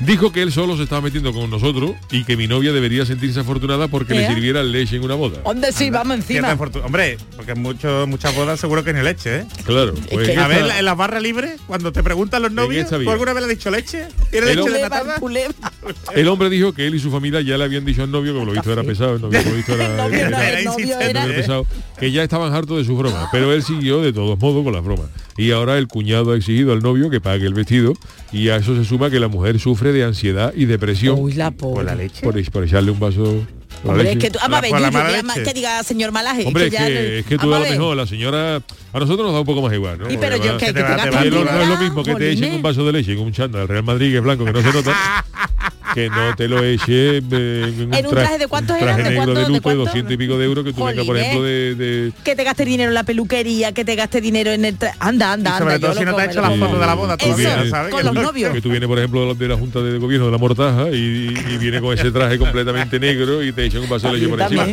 [0.01, 3.41] Dijo que él solo se estaba metiendo con nosotros y que mi novia debería sentirse
[3.41, 4.29] afortunada porque le ¿Eh?
[4.29, 5.41] sirviera leche en una boda.
[5.45, 5.91] ¿Dónde sí?
[5.91, 6.57] Vamos encima.
[6.85, 9.47] Hombre, porque mucho, muchas bodas seguro que ni leche, ¿eh?
[9.65, 9.95] Claro.
[10.11, 13.47] pues A ver, en las barras libres, cuando te preguntan los novios, ¿tú alguna vez
[13.47, 14.09] le has dicho leche?
[14.31, 18.03] ¿Tiene El leche de hombre dijo que él y su familia ya le habían dicho
[18.03, 19.97] al novio, que por lo visto era pesado, el novio por lo visto era, El
[19.97, 21.11] novio no, era- el novio insistente.
[21.11, 21.67] era- novio pesado,
[21.99, 24.85] que ya estaban hartos de sus bromas, pero él siguió de todos modos con las
[24.85, 25.07] bromas.
[25.37, 27.93] Y ahora el cuñado ha exigido al novio que pague el vestido
[28.33, 31.51] y a eso se suma que la mujer sufre de ansiedad y depresión Uy, la
[31.51, 32.23] Por la leche.
[32.23, 33.47] por, por echarle un vaso
[33.85, 35.83] Hombre, es que tú, vamos a ver, Por la Yuyu, mala que, ama- que diga
[35.85, 36.45] señor malaje.
[36.47, 37.73] Hombre, es ya que, no- es que tú a lo ver.
[37.73, 40.11] mejor, la señora, a nosotros nos da un poco más igual, ¿no?
[40.11, 42.31] Y pero yo que, que te te te no, no es lo mismo que te
[42.33, 44.53] echen un vaso de leche con un chándal del Real Madrid que es blanco que
[44.53, 45.25] no se nota
[45.97, 48.97] que no te lo eche eh, en un, ¿En un traje de cuántos traje eran?
[49.05, 49.85] ¿De negro cuánto- de de luto de cuánto?
[49.87, 52.65] 200 y pico de euros que tú vengas por ejemplo de, de- Que te gaste
[52.67, 54.79] dinero en la peluquería, que te gaste dinero en el...
[54.79, 55.59] tra- Anda, anda, Y anda.
[55.59, 56.67] sobre todo yo si no te ha como, hecho lo la como.
[56.67, 57.93] foto de la boda Eso, todavía, ¿sabes?
[57.95, 58.53] con los no- novios.
[58.53, 61.57] que tú vienes por ejemplo de la Junta de Gobierno de la Mortaja y, y
[61.59, 64.67] viene con ese traje completamente negro y te echan un vaso de leche por encima.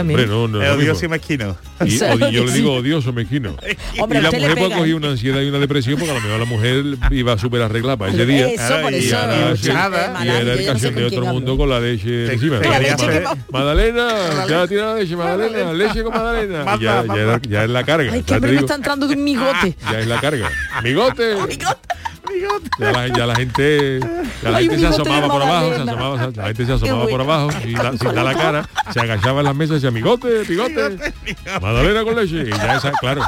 [0.00, 1.56] Hombre, no, no, odioso y mezquino.
[1.86, 3.54] Yo le digo odioso, mezquino.
[3.94, 6.44] Y la mujer puede coger una ansiedad y una depresión porque a lo mejor la
[6.46, 8.48] mujer iba súper arreglada para ese día.
[8.48, 9.16] Eso, por y eso.
[10.56, 12.58] Yo el ya no sé canción de otro mundo con la leche encima.
[12.60, 12.72] te ¿no?
[12.74, 14.08] quería Ma- hacer- Magdalena,
[14.48, 18.12] ya tira la leche, Magdalena, leche con Y ya, ya, ya es la carga.
[18.12, 19.76] Ay, ya que me está entrando de un migote.
[19.90, 20.50] ya es la carga.
[20.82, 21.34] Migote.
[22.78, 24.00] Ya la, ya la gente,
[24.42, 27.20] ya la Ay, gente se asomaba por abajo, se asomaba, la gente se asomaba por
[27.20, 30.44] abajo, sin, da- sin dar la cara, se agachaba en las mesas y decía, migote,
[30.46, 30.96] pigote,
[31.60, 32.42] Magdalena con leche.
[32.46, 33.22] Y ya esa, claro,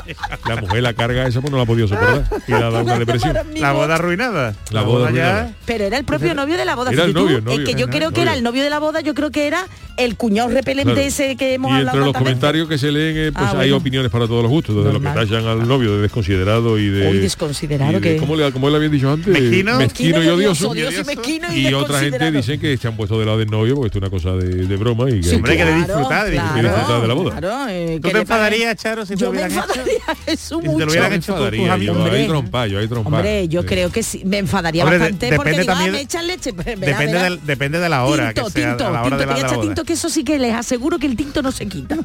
[0.47, 2.83] la mujer la carga esa pues no la ha podido soportar y le ha dado
[2.83, 3.37] una depresión.
[3.57, 4.55] La boda arruinada.
[4.71, 5.53] La boda arruinada.
[5.67, 6.91] Pero era el propio novio de la boda.
[6.93, 9.31] Era el novio, que yo creo que era el novio de la boda, yo creo
[9.31, 11.01] que era el cuñado repelente Claro.
[11.09, 13.73] ese que hemos y hablado entre los comentarios que se leen eh, pues Ah, hay
[13.73, 15.29] opiniones para todos los gustos desde lo que Normal.
[15.29, 18.71] tachan al novio de desconsiderado y de Uy, desconsiderado, y de- que- ¿cómo, le, cómo
[18.71, 19.77] le dicho antes Mezquino.
[19.79, 23.19] mezquino y odioso odioso y mezquino y, y otra gente dice que se han puesto
[23.19, 25.37] de lado del novio porque esto es una cosa de, de broma y que, Sí,
[25.37, 27.31] Hombre, que de claro, disfrutar, de claro, disfrutar de la boda.
[27.41, 29.61] claro, eh, ¿Tú que te le enfadarías, Charo, si te Yo me hubieran hecho?
[29.63, 30.87] enfadaría, Jesús, Si te lo mucho.
[30.87, 31.97] hubieran me hecho tus enfadaría, amigos.
[31.97, 32.27] yo, Hombre.
[32.27, 33.09] trompa, yo hay trompa.
[33.17, 33.67] Hombre, yo Sí.
[33.69, 36.53] creo que sí, me enfadaría Hombre, de- bastante porque depende digo, ah, me echan leche.
[36.53, 37.23] Verá, Depende, verá.
[37.25, 40.09] del- depende de la hora tinto, que sea, tinto, la hora de la, que eso
[40.11, 41.97] sí que les aseguro que el tinto no se quita.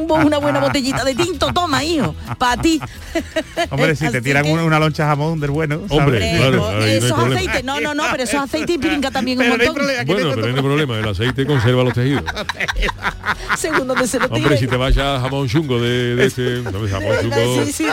[0.00, 2.80] Un una buena botellita de tinto, toma, hijo, para ti.
[3.70, 5.80] Hombre, si te tiran que- una, una loncha jamón del bueno.
[5.90, 7.34] Hombre, Hombre, claro, no hay esos problema.
[7.40, 9.86] aceites, no, no, no, pero esos aceites y pirinca también un Pero no hay montón.
[10.06, 12.22] Bueno, no hay pero no hay problema, el aceite conserva los tejidos.
[13.56, 16.78] Según donde se lo Hombre, si te vayas a jamón chungo de, de este, no,
[16.84, 17.86] el jamón chungo, Sí, sí,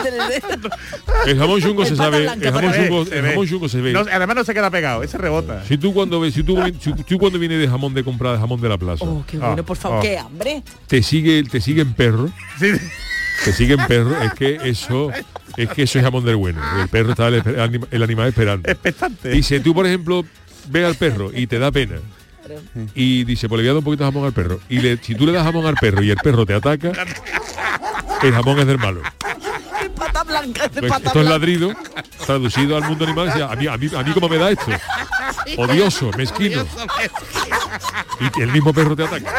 [1.26, 3.28] el jamón chungo El se sabe, blanca, el jamón chungo, Se el ve.
[3.30, 3.92] jamón chungo se ve.
[3.92, 5.64] No, además no se queda pegado, ese rebota.
[5.66, 8.38] Si tú cuando ves, si tú, si tú cuando vienes de jamón de comprar de
[8.38, 10.02] jamón de la plaza, Oh, qué bueno, por favor, oh.
[10.02, 10.62] qué hambre.
[10.86, 12.72] te sigue, te siguen perro, Sí,
[13.44, 15.10] te siguen perro, es que eso,
[15.56, 16.60] es que eso es jamón del bueno.
[16.80, 18.68] El perro está el, el anima- el animal esperando.
[18.70, 19.36] expectante.
[19.36, 20.24] Y si tú, por ejemplo,
[20.68, 21.96] ves al perro y te da pena
[22.94, 24.60] y dice, pues le voy a dar un poquito de jamón al perro.
[24.68, 26.92] Y le- si tú le das jamón al perro y el perro te ataca,
[28.22, 29.02] el jamón es del malo.
[29.96, 31.72] Pata blanca, Pues pata esto es ladrido,
[32.26, 34.70] traducido al mundo animal, decía, a mí, a mí, a mí cómo me da esto.
[35.56, 36.66] Odioso, mezquino.
[38.36, 39.32] Y el mismo perro te ataca.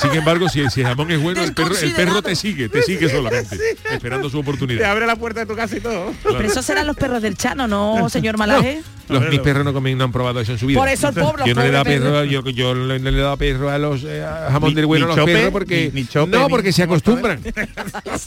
[0.00, 2.82] Sin embargo, si, si el jamón es bueno, el perro, el perro te sigue, te
[2.82, 3.56] sigue solamente,
[3.90, 4.90] esperando su Te oportunidad.
[4.90, 6.12] abre la puerta de tu casa y todo.
[6.22, 8.82] Pero esos serán los perros del Chano, ¿no, señor Malaje?
[9.08, 10.78] Los, mis perros no comen, no han probado eso en su vida.
[10.78, 13.36] Por eso el pobre, yo no le da perro, yo, yo no le, he dado
[13.36, 16.02] perro a los eh, a jamón Ni- del bueno a los chope, perros porque ni-
[16.02, 17.40] ni chope, no ni- porque se acostumbran.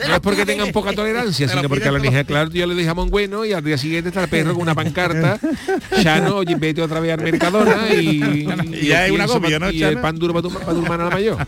[0.07, 2.83] No es porque tengan poca tolerancia, sino porque a la niña, claro, yo le doy
[2.85, 5.39] jamón bueno y al día siguiente está el perro con una pancarta,
[6.01, 8.45] Chano, oye, vete otra vez al Mercadona y,
[8.81, 10.49] Y ya el es un pienso agobio, pa- ¿no, Y el pan duro para tu,
[10.53, 11.47] pa' tu hermana la mayor.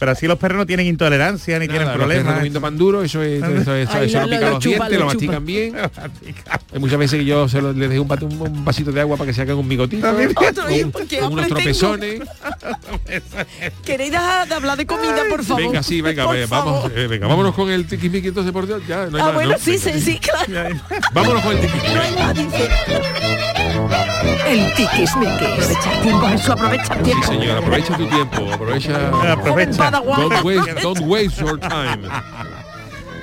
[0.00, 2.34] Pero así los perros no tienen intolerancia ni Nada, tienen problemas.
[2.36, 4.98] comiendo pan duro, eso es, eso, eso, Ay, eso lo- pican lo los dientes, lo
[4.98, 5.76] lo mastican bien.
[6.72, 9.00] Hay muchas veces que yo se lo- les dejo un, pat- un- un vasito de
[9.02, 12.22] agua para que se hagan un migotito, Otro, ¿y con, unos tropezones.
[13.84, 15.62] ¿Queréis dejar de hablar de comida, por favor?
[15.64, 16.98] Venga, sí, venga, Por vamos, favor.
[16.98, 19.50] eh, venga, vámonos con el tiquismiqui entonces por Dios, ya, no hay Ah, más, bueno,
[19.52, 19.58] ¿no?
[19.58, 19.92] sí, Venga.
[19.92, 20.76] sí, sí, claro.
[21.12, 21.90] Vámonos con el tiquismiqui.
[24.46, 25.48] El tiquismiquis.
[25.48, 27.26] Aprovechar tiempo, Jesús, aprovechar Sí, tiempo.
[27.26, 29.32] señor, aprovecha tu tiempo, aprovecha.
[29.32, 29.89] Aprovecha.
[29.90, 32.04] Don't waste, don't waste your time.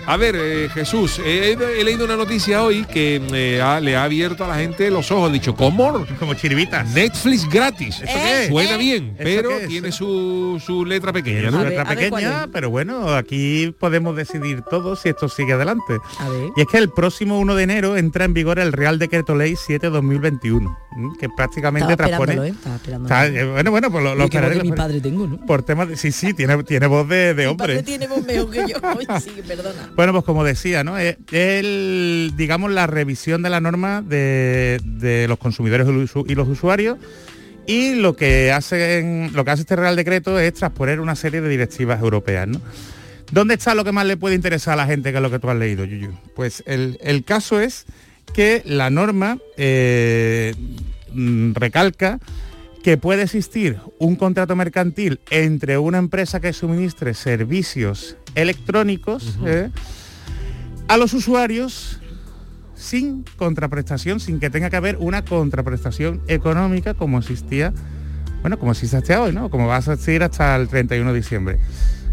[0.09, 3.97] A ver, eh, Jesús, eh, he, he leído una noticia hoy que eh, ha- le
[3.97, 5.29] ha abierto a la gente los ojos.
[5.29, 6.05] Ha dicho, ¿cómo?
[6.17, 6.89] Como chiribitas.
[6.91, 7.97] Netflix gratis.
[8.05, 8.47] qué?
[8.49, 8.77] Suena ¿Eh?
[8.77, 9.67] bien, ¿Eso pero qué es?
[9.67, 14.15] tiene su, su letra pequeña, su letra a ver, ¿cuál pequeña, pero bueno, aquí podemos
[14.15, 15.97] decidir todos si esto sigue adelante.
[16.19, 16.49] A ver.
[16.55, 19.55] Y es que el próximo 1 de enero entra en vigor el Real Decreto Ley
[19.55, 21.09] 7-2021, ¿m?
[21.19, 22.47] que prácticamente Estaba transpone...
[22.47, 22.53] ¿eh?
[23.03, 25.45] Está- eh, bueno, bueno, pues lo, lo esperaré, mi padre tengo, ¿no?
[25.45, 25.97] Por temas de...
[25.97, 27.83] Sí, sí, tiene, tiene voz de, de Mi padre hombre.
[27.83, 28.77] tiene voz mejor que yo.
[28.83, 29.89] Ay, sí, perdona.
[29.97, 30.95] Bueno, pues como decía, ¿no?
[30.99, 36.35] El, digamos, la revisión de la norma de, de los consumidores y los usu- y
[36.35, 36.97] los usuarios.
[37.65, 41.49] Y lo que hacen, lo que hace este Real Decreto es transponer una serie de
[41.49, 42.61] directivas europeas, ¿no?
[43.31, 45.39] ¿Dónde está lo que más le puede interesar a la gente que es lo que
[45.39, 46.11] tú has leído, Yuyu?
[46.35, 47.85] Pues el, el caso es
[48.35, 50.53] que la norma eh,
[51.11, 52.19] mm, recalca
[52.83, 59.69] que puede existir un contrato mercantil entre una empresa que suministre servicios electrónicos ¿eh?
[60.87, 61.99] a los usuarios
[62.75, 67.73] sin contraprestación, sin que tenga que haber una contraprestación económica como existía,
[68.41, 69.49] bueno, como existe hasta hoy, ¿no?
[69.49, 71.59] Como va a existir hasta el 31 de diciembre.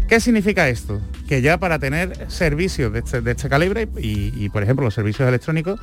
[0.07, 0.99] ¿Qué significa esto?
[1.27, 4.93] Que ya para tener servicios de este, de este calibre y, y, por ejemplo, los
[4.95, 5.79] servicios electrónicos,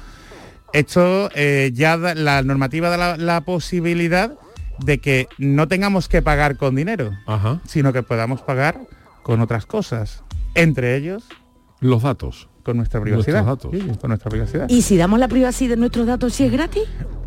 [0.72, 4.34] esto eh, ya da- la normativa da la, la posibilidad
[4.78, 7.60] de que no tengamos que pagar con dinero, Ajá.
[7.66, 8.80] sino que podamos pagar
[9.22, 10.22] con otras cosas,
[10.54, 11.24] entre ellos
[11.80, 12.48] Los datos.
[12.62, 13.44] con nuestra privacidad.
[13.44, 13.92] Nuestros datos.
[13.94, 14.68] Sí, con nuestra privacidad.
[14.68, 16.82] ¿Y si damos la privacidad de nuestros datos si es gratis?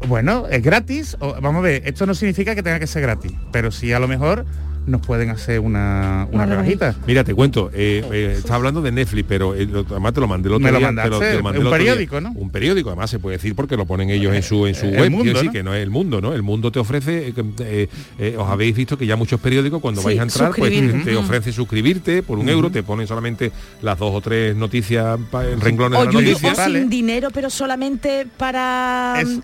[0.07, 1.17] Bueno, es gratis.
[1.19, 3.99] o- vamos a ver, esto no significa que tenga que ser gratis, pero sí a
[3.99, 4.45] lo mejor
[4.87, 6.95] nos pueden hacer una, una rebajita.
[7.07, 10.27] Mira, te cuento, eh, eh, está hablando de Netflix, pero eh, lo- además te lo
[10.27, 10.87] mandé el otro Me lo día.
[10.87, 11.91] mandaste, te te mandé un el otro día.
[11.93, 12.31] periódico, ¿no?
[12.33, 14.99] Un periódico, además se puede decir porque lo ponen ellos en su en su El
[14.99, 15.11] web.
[15.11, 15.51] Mundo, ¿no?
[15.51, 16.33] que no es el mundo, ¿no?
[16.33, 17.87] El mundo te ofrece, eh, eh,
[18.19, 20.71] eh, os habéis visto que ya muchos periódicos cuando Sí, vais a entrar, pues
[21.03, 25.17] te ofrece suscribirte por un euro, te ponen solamente las dos o tres noticias
[25.51, 26.53] en renglones O, de la Yuyu, noticia.
[26.53, 26.79] o Vale.
[26.79, 29.15] sin dinero, pero solamente para...
[29.21, 29.39] Es-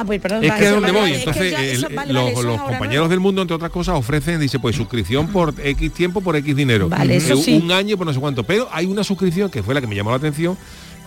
[0.00, 0.44] Ah, pues perdón.
[0.44, 3.08] Es que dónde vale, voy, es que entonces ya el- los, es compañeros ¿no?
[3.08, 6.88] del mundo, entre otras cosas, ofrecen, dice, pues suscripción por X tiempo, por X dinero.
[6.88, 7.60] Vale, eso Eh, sí.
[7.62, 8.44] Un año por no sé cuánto.
[8.44, 10.56] Pero hay una suscripción que fue la que me llamó la atención,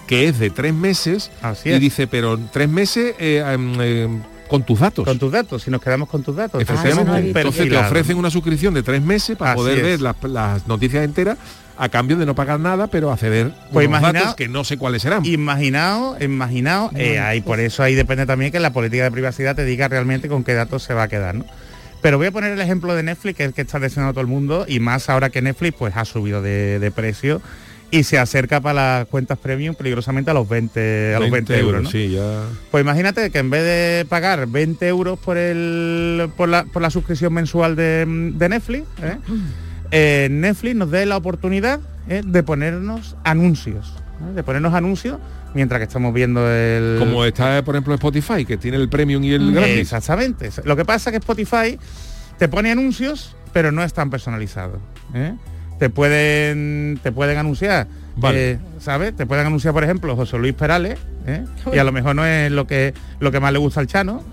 [0.07, 1.31] que es de tres meses.
[1.41, 1.79] Así y es.
[1.79, 5.05] dice, pero tres meses eh, em, em, con tus datos.
[5.05, 6.61] Con tus datos, si nos quedamos con tus datos.
[6.67, 6.83] Ah.
[6.85, 9.83] Entonces te ofrecen una suscripción de tres meses para Así poder es.
[9.83, 11.37] ver las, las noticias enteras
[11.77, 15.01] a cambio de no pagar nada, pero acceder Pues unos datos que no sé cuáles
[15.01, 15.25] serán.
[15.25, 19.65] Imaginaos, imaginaos, eh, ahí por eso ahí depende también que la política de privacidad te
[19.65, 21.45] diga realmente con qué datos se va a quedar, ¿no?
[22.01, 24.21] Pero voy a poner el ejemplo de Netflix, que es el que está deseando todo
[24.21, 27.41] el mundo, y más ahora que Netflix pues ha subido de, de precio
[27.93, 31.83] y se acerca para las cuentas premium peligrosamente a los 20, a los 20 euros,
[31.83, 31.89] ¿no?
[31.91, 32.41] Sí, ya.
[32.71, 36.89] Pues imagínate que en vez de pagar 20 euros por el por la, por la
[36.89, 39.17] suscripción mensual de, de Netflix, ¿eh?
[39.93, 41.79] Eh, Netflix nos dé la oportunidad
[42.09, 42.23] ¿eh?
[42.25, 43.93] de ponernos anuncios,
[44.27, 44.33] ¿eh?
[44.33, 45.19] de ponernos anuncios
[45.53, 46.97] mientras que estamos viendo el...
[46.99, 49.77] Como está, por ejemplo, Spotify, que tiene el premium y el gratis.
[49.77, 50.49] Exactamente.
[50.63, 51.77] Lo que pasa es que Spotify
[52.37, 54.79] te pone anuncios, pero no están personalizados.
[55.13, 55.35] ¿eh?
[55.77, 58.51] Te pueden te pueden anunciar, Vale.
[58.51, 59.15] eh, ¿sabes?
[59.15, 61.45] Te pueden anunciar, por ejemplo, José Luis Perales, ¿eh?
[61.71, 64.23] y a lo mejor no es lo que lo que más le gusta al Chano,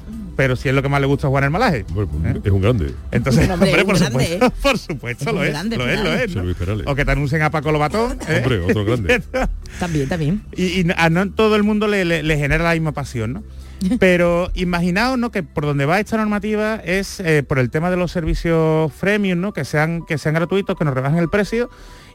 [0.41, 1.85] pero sí es lo que más le gusta a Juan el Malaje.
[1.91, 2.41] Bueno, ¿eh?
[2.43, 2.95] Es un grande.
[3.11, 4.51] Entonces, hombre, hombre, por grande, supuesto, ¿eh?
[4.63, 6.45] por supuesto Es lo es, grande, lo es, lo es, José ¿no?
[6.45, 6.87] Luis Perales.
[6.87, 8.19] O que te anuncien a Paco Lobatón.
[8.27, 8.41] ¿eh?
[8.43, 9.23] Hombre, otro grande.
[9.79, 10.43] También, también.
[10.57, 13.43] y, y a no todo el mundo le, le- le genera la misma pasión, ¿no?
[13.99, 15.31] Pero imaginaos, ¿no?
[15.31, 19.41] Que por donde va esta normativa es eh, por el tema de los servicios freemium,
[19.41, 19.53] ¿no?
[19.53, 21.69] Que sean, que sean gratuitos, que nos rebajen el precio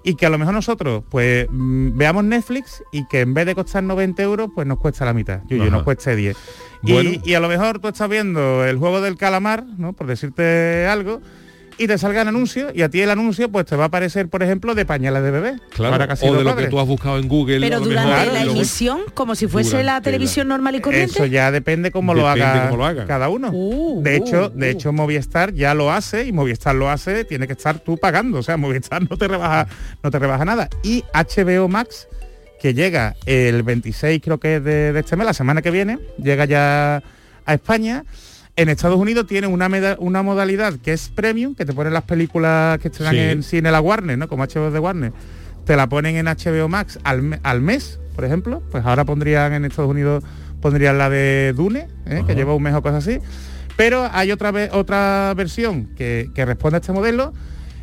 [0.06, 3.56] y que a lo mejor nosotros, pues, mm, veamos Netflix y que en vez de
[3.56, 5.42] costar 90 euros, pues nos cuesta la mitad.
[5.52, 5.70] Ajá.
[5.72, 6.38] nos cueste 10.
[6.84, 7.22] Y-.
[7.26, 9.94] Y, a lo mejor tú estás viendo el juego del calamar, ¿no?
[9.94, 11.22] Por decirte algo,
[11.78, 14.44] y te salgan anuncios y a ti el anuncio pues te va a aparecer, por
[14.44, 15.56] ejemplo, de pañales de bebé.
[15.72, 17.60] Claro, o de lo que tú has buscado en Google.
[17.60, 21.14] Pero durante mejor, la emisión, como si fuese Durante la televisión normal y corriente.
[21.14, 23.06] Eso ya depende cómo lo haga cómo lo haga.
[23.06, 23.50] cada uno.
[23.52, 24.72] Uh, de hecho, uh, de uh.
[24.72, 28.44] hecho Movistar ya lo hace y Movistar lo hace, tiene que estar tú pagando, o
[28.44, 29.68] sea, Movistar no te rebaja
[30.04, 32.08] no te rebaja nada y HBO Max
[32.62, 36.00] que llega el 26 creo que es de, de este mes, la semana que viene,
[36.18, 37.04] llega ya
[37.46, 38.06] a España.
[38.58, 42.04] En Estados Unidos tiene una, meda- una modalidad que es premium, que te ponen las
[42.04, 43.20] películas que estrenan Sí.
[43.20, 44.30] en cine la Warner, ¿no?
[44.30, 45.12] Como HBO de Warner.
[45.66, 48.62] Te la ponen en HBO Max al, al mes, por ejemplo.
[48.72, 50.24] Pues ahora pondrían en Estados Unidos
[50.62, 52.24] pondrían la de Dune, ¿eh?
[52.26, 53.20] Que lleva un mes o cosas así.
[53.76, 57.34] Pero hay otra ve- otra versión que, que responde a este modelo,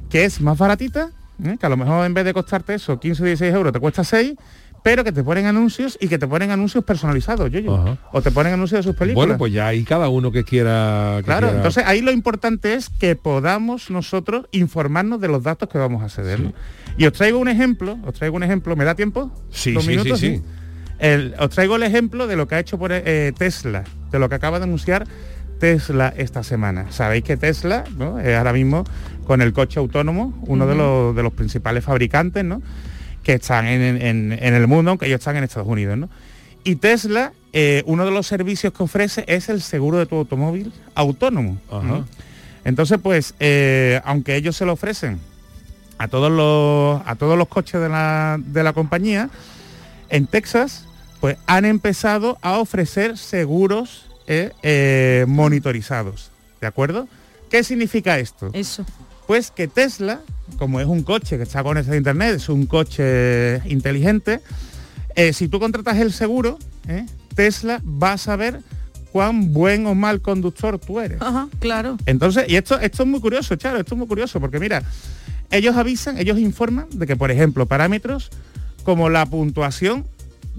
[0.08, 1.11] que es más baratita,
[1.44, 1.56] ¿eh?
[1.61, 4.02] que a lo mejor en vez de costarte eso, 15 o 16 euros, te cuesta
[4.04, 4.35] 6,
[4.83, 7.99] pero que te ponen anuncios y que te ponen anuncios personalizados, yo, Ajá.
[8.12, 9.27] o te ponen anuncios de sus películas.
[9.27, 11.14] Bueno, pues ya ahí cada uno que quiera...
[11.18, 15.68] que Claro, quiera- entonces ahí lo importante es que podamos nosotros informarnos de los datos
[15.68, 16.40] que vamos a ceder.
[16.40, 16.53] ¿no?
[16.99, 19.31] Y os traigo un ejemplo, os traigo un ejemplo, ¿me da tiempo?
[19.51, 20.18] Sí, ¿Dos sí, sí, minutos?
[20.21, 20.42] sí.
[20.99, 24.29] El- os traigo el ejemplo de lo que ha hecho por eh, Tesla, de lo
[24.29, 25.07] que acaba de anunciar
[25.61, 26.87] Tesla esta semana.
[26.90, 28.18] Sabéis que Tesla, ¿no?
[28.18, 28.85] Es ahora mismo
[29.27, 32.61] con el coche autónomo, uno de, los, de los principales fabricantes, ¿no?
[33.22, 35.96] Que están en, en- en el mundo, aunque ellos están en Estados Unidos.
[35.98, 36.08] ¿no?
[36.64, 40.72] Y Tesla, eh, uno de los servicios que ofrece es el seguro de tu automóvil
[40.94, 41.58] autónomo.
[41.70, 41.82] Ajá.
[41.82, 42.06] ¿no?
[42.64, 45.18] Entonces, pues, eh, aunque ellos se lo ofrecen
[45.98, 49.30] a todos los, a todos los coches de la, de la compañía,
[50.08, 50.85] en Texas,
[51.20, 56.30] pues han empezado a ofrecer seguros eh, eh, monitorizados.
[56.61, 57.08] ¿De acuerdo?
[57.50, 58.50] ¿Qué significa esto?
[58.52, 58.85] Eso.
[59.26, 60.20] Pues que Tesla,
[60.58, 64.40] como es un coche que está conectado a internet, es un coche inteligente,
[65.14, 66.58] eh, si tú contratas el seguro,
[66.88, 68.61] eh, Tesla va a saber
[69.12, 71.20] cuán buen o mal conductor tú eres.
[71.20, 71.98] Ajá, claro.
[72.06, 74.82] Entonces, y esto, esto es muy curioso, Charo, esto es muy curioso, porque mira,
[75.50, 78.30] ellos avisan, ellos informan de que, por ejemplo, parámetros
[78.85, 80.04] como la puntuación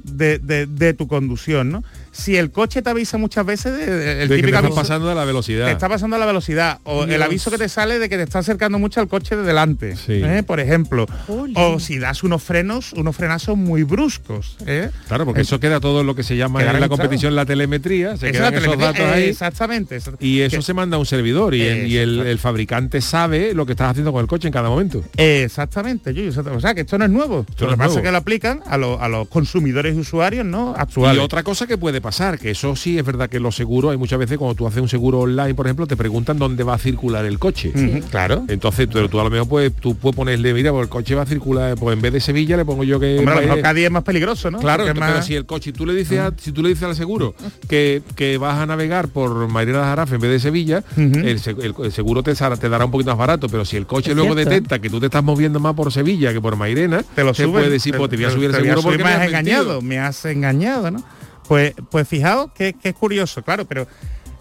[0.04, 1.84] de, de- de tu conducción, ¿no?
[2.14, 5.10] Si el coche te avisa muchas veces de, de- el de que te aviso- pasando
[5.10, 5.66] de la velocidad.
[5.66, 8.40] te está pasando la velocidad o el aviso que te sale de que te está
[8.40, 10.22] acercando mucho al coche de delante, Sí.
[10.24, 10.44] ¿eh?
[10.46, 11.08] por ejemplo.
[11.56, 14.58] O si das unos frenos, unos frenazos muy bruscos.
[14.66, 14.92] ¿eh?
[15.08, 16.98] Claro, porque eso queda todo lo que se llama en la registrado.
[17.02, 19.24] competición la telemetría, se quedan la esos datos ahí.
[19.30, 19.98] Exactamente.
[19.98, 22.30] exact- Y eso que- se manda a un servidor y, el, y el- Exacto.
[22.30, 25.04] el fabricante sabe lo que estás haciendo con el coche en cada momento.
[25.18, 26.58] Exactamente, exactamente.
[26.58, 27.46] o sea que esto no es nuevo.
[27.60, 30.76] lo que pasa es que lo aplican a, lo- a los consumidores y usuarios no
[30.78, 31.22] Y actuales.
[31.24, 34.20] otra cosa que puede pasar, que eso sí es verdad que los seguros, hay muchas
[34.20, 37.26] veces cuando tú haces un seguro online, por ejemplo, te preguntan dónde va a circular
[37.26, 37.74] el coche.
[38.12, 38.44] Claro.
[38.48, 41.24] Entonces, tú, tú a lo mejor puedes, tú puedes ponerle, mira, pues el coche va
[41.24, 43.18] a circular, pues en vez de Sevilla le pongo yo que...
[43.18, 44.60] Hombre, a lo mejor vaya- cada día es más peligroso, ¿no?
[44.60, 46.70] Claro, Porque es pero más- si el coche, tú le dices a- si tú le
[46.70, 47.34] dices al seguro
[47.68, 51.76] que, que vas a navegar por Mairena de Jarafe en vez de Sevilla, el, el-
[51.84, 54.34] el seguro te, te dará un poquito más barato, pero si el coche Es luego
[54.34, 54.50] cierto.
[54.52, 57.38] detecta que tú te estás moviendo más por Sevilla que por Mairena, te lo te
[57.44, 59.64] suben, puede decir, pues te voy a subir el seguro porque me has has engañado,
[59.66, 59.82] mentido.
[59.82, 61.04] me has engañado, ¿no?
[61.48, 63.88] Pues, pues fijaos que, que es curioso, claro, pero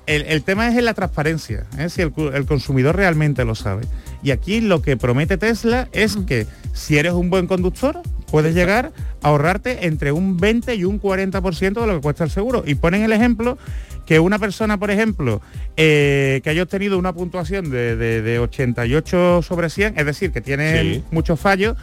[0.06, 1.88] el, el tema es en la transparencia, ¿eh?
[1.88, 3.84] si el, el consumidor realmente lo sabe.
[4.22, 8.92] Y aquí lo que promete Tesla es que si eres un buen conductor, puedes llegar
[9.22, 12.62] a ahorrarte entre un 20 y un 40% de lo que cuesta el seguro.
[12.66, 13.58] Y ponen el ejemplo
[14.06, 15.40] que una persona, por ejemplo,
[15.76, 20.40] eh, que haya obtenido una puntuación de, de- de 88 sobre 100, es decir, que
[20.40, 21.04] tiene Sí.
[21.10, 21.76] muchos fallos,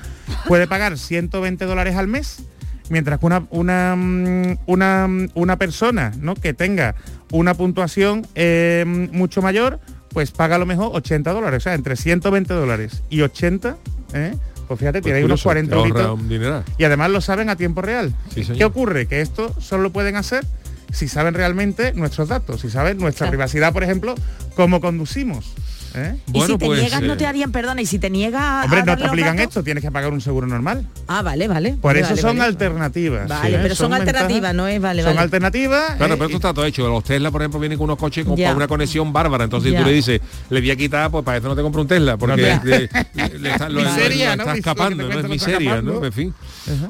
[0.48, 2.44] puede pagar 120 dólares al mes,
[2.90, 6.36] mientras que una, una, mm, una, una persona ¿no?
[6.36, 6.96] que tenga
[7.32, 11.96] una puntuación eh, mucho mayor, pues paga a lo mejor 80 dólares, o sea, entre
[11.96, 13.78] 120 dólares y 80,
[14.14, 14.34] ¿eh?
[14.68, 16.20] pues fíjate, Pues tiene ahí unos curioso, 40 te ahorra euritos.
[16.20, 16.64] un dineral.
[16.78, 18.14] Y además lo saben a tiempo real.
[18.34, 18.44] Sí.
[18.44, 19.06] ¿Qué ocurre?
[19.08, 20.46] Que esto solo lo pueden hacer
[20.92, 23.32] si saben realmente nuestros datos, si saben nuestra Claro.
[23.32, 24.16] privacidad, por ejemplo,
[24.56, 25.54] cómo conducimos.
[26.00, 26.16] ¿Eh?
[26.28, 28.66] y Bueno, si te pues, niegas, no eh, te harían, perdona, y si te niegas
[28.66, 30.86] Hombre, a no te aplican datos- esto, tienes que pagar un seguro normal.
[31.08, 31.72] Ah, vale, vale.
[31.74, 32.50] Por Vale, eso vale, son vale.
[32.50, 33.28] alternativas.
[33.28, 33.60] Vale, ¿eh?
[33.62, 35.96] pero son alternativas, ventajas- no es, vale, Son alternativas.
[35.98, 36.88] Claro, eh, pero esto está todo hecho.
[36.88, 39.44] Los Tesla, por ejemplo, vienen con unos coches con, una conexión bárbara.
[39.46, 39.80] Entonces Ya.
[39.80, 42.18] tú le dices, le voy a quitar, pues para eso no te compro un Tesla,
[42.18, 42.62] porque Ya.
[42.64, 44.42] le, le- le está, lo- lo- Miseria, lo ¿no?
[44.44, 45.82] está Mis- escapando, no es miseria.
[45.82, 46.04] ¿no?
[46.06, 46.34] En fin,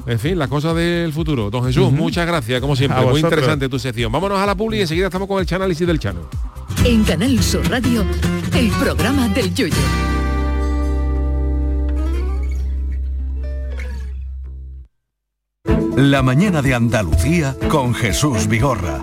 [0.06, 1.50] en fin, las cosas del futuro.
[1.50, 3.00] Don Jesús, muchas gracias, como siempre.
[3.04, 4.10] Muy interesante tu sección.
[4.12, 6.20] Vámonos a la publi y enseguida estamos con el análisis del Chano.
[6.82, 8.06] En Canal Sur Radio,
[8.54, 9.74] el programa del Yoyo.
[15.96, 19.02] La mañana de Andalucía con Jesús Vigorra.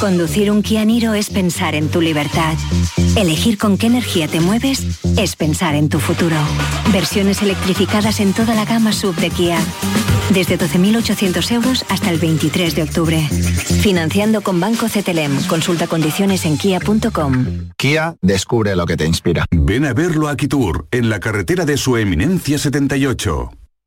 [0.00, 2.54] Conducir un Kia Niro es pensar en tu libertad.
[3.16, 6.36] Elegir con qué energía te mueves es pensar en tu futuro.
[6.92, 9.58] Versiones electrificadas en toda la gama sub de Kia.
[10.32, 13.28] Desde 12.800 euros hasta el 23 de octubre.
[13.82, 15.44] Financiando con Banco CTLM.
[15.48, 17.70] Consulta condiciones en kia.com.
[17.76, 19.46] Kia, descubre lo que te inspira.
[19.50, 23.50] Ven a verlo a Kitur, en la carretera de su eminencia 78.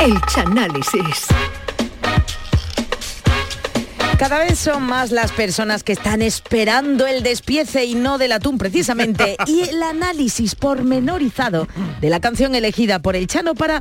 [0.00, 1.26] El Chanálisis.
[4.16, 8.58] Cada vez son más las personas que están esperando el despiece y no del atún
[8.58, 11.66] precisamente y el análisis pormenorizado
[12.00, 13.80] de la canción elegida por el Chano para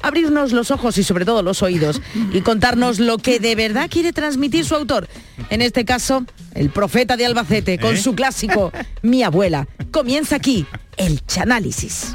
[0.00, 2.00] abrirnos los ojos y sobre todo los oídos
[2.32, 5.08] y contarnos lo que de verdad quiere transmitir su autor.
[5.50, 7.98] En este caso, el profeta de Albacete con ¿Eh?
[7.98, 9.68] su clásico Mi abuela.
[9.90, 10.66] Comienza aquí
[10.96, 12.14] el Chanálisis.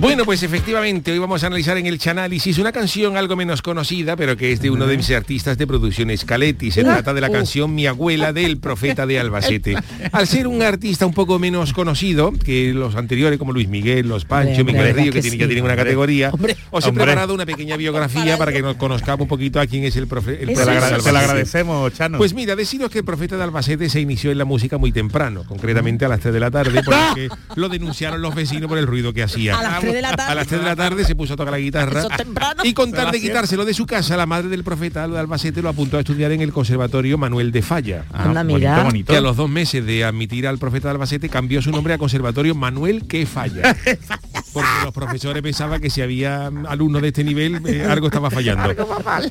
[0.00, 4.14] Bueno, pues efectivamente, hoy vamos a analizar en el Chanálisis una canción algo menos conocida,
[4.14, 6.70] pero que es de uno de mis artistas de producción Scaletti.
[6.70, 9.74] Se trata de la canción Mi abuela del profeta de Albacete.
[10.12, 14.24] Al ser un artista un poco menos conocido que los anteriores, como Luis Miguel, Los
[14.24, 15.38] Pancho, Hombre, Miguel ¿verdad Río, que, que tienen- sí?
[15.38, 16.56] ya tienen una categoría, hombre.
[16.70, 17.04] os he Hombre.
[17.04, 20.44] preparado una pequeña biografía para que nos conozcamos un poquito a quién es el profeta.
[20.52, 20.58] Es.
[20.60, 22.18] agrade- te la agradecemos, Chano.
[22.18, 25.42] Pues mira, deciros que el profeta de Albacete se inició en la música muy temprano,
[25.44, 29.12] concretamente a las 3 de la tarde, porque lo denunciaron los vecinos por el ruido
[29.12, 29.58] que hacía.
[29.88, 30.32] A las 3 de la tarde.
[30.32, 32.62] A las 3 de la tarde se puso a tocar la guitarra Eso es temprano.
[32.64, 35.68] y con tal de quitárselo de su casa, la madre del profeta de Albacete lo
[35.68, 38.04] apuntó a estudiar en el Conservatorio Manuel de Falla.
[38.12, 38.70] Anda, mira.
[38.70, 39.12] bonito, bonito.
[39.12, 41.98] Que a los dos meses de admitir al profeta de Albacete cambió su nombre a
[41.98, 43.76] Conservatorio Manuel que falla.
[44.62, 48.74] Porque los profesores pensaban que si había alumnos de este nivel, eh, algo estaba fallando.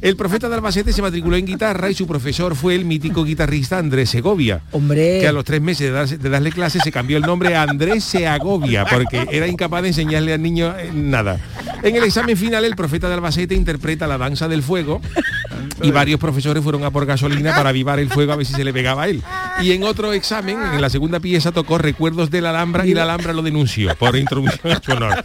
[0.02, 3.78] El profeta de Albacete se matriculó en guitarra y su profesor fue el mítico guitarrista
[3.78, 4.62] Andrés Segovia.
[4.72, 5.20] Hombre.
[5.20, 7.64] Que a los tres meses de, darse- de darle clases se cambió el nombre a
[7.64, 11.40] Andrés Seagovia, porque era incapaz de enseñarle al niño eh, nada.
[11.84, 15.02] En el examen final, el profeta de Albacete interpreta la danza del fuego
[15.82, 18.64] y varios profesores fueron a por gasolina para avivar el fuego a ver si se
[18.64, 19.22] le pegaba a él.
[19.62, 23.04] Y en otro examen, en la segunda pieza, tocó Recuerdos de la Alhambra y la
[23.04, 25.17] Alhambra lo denunció por intromisión en su honor.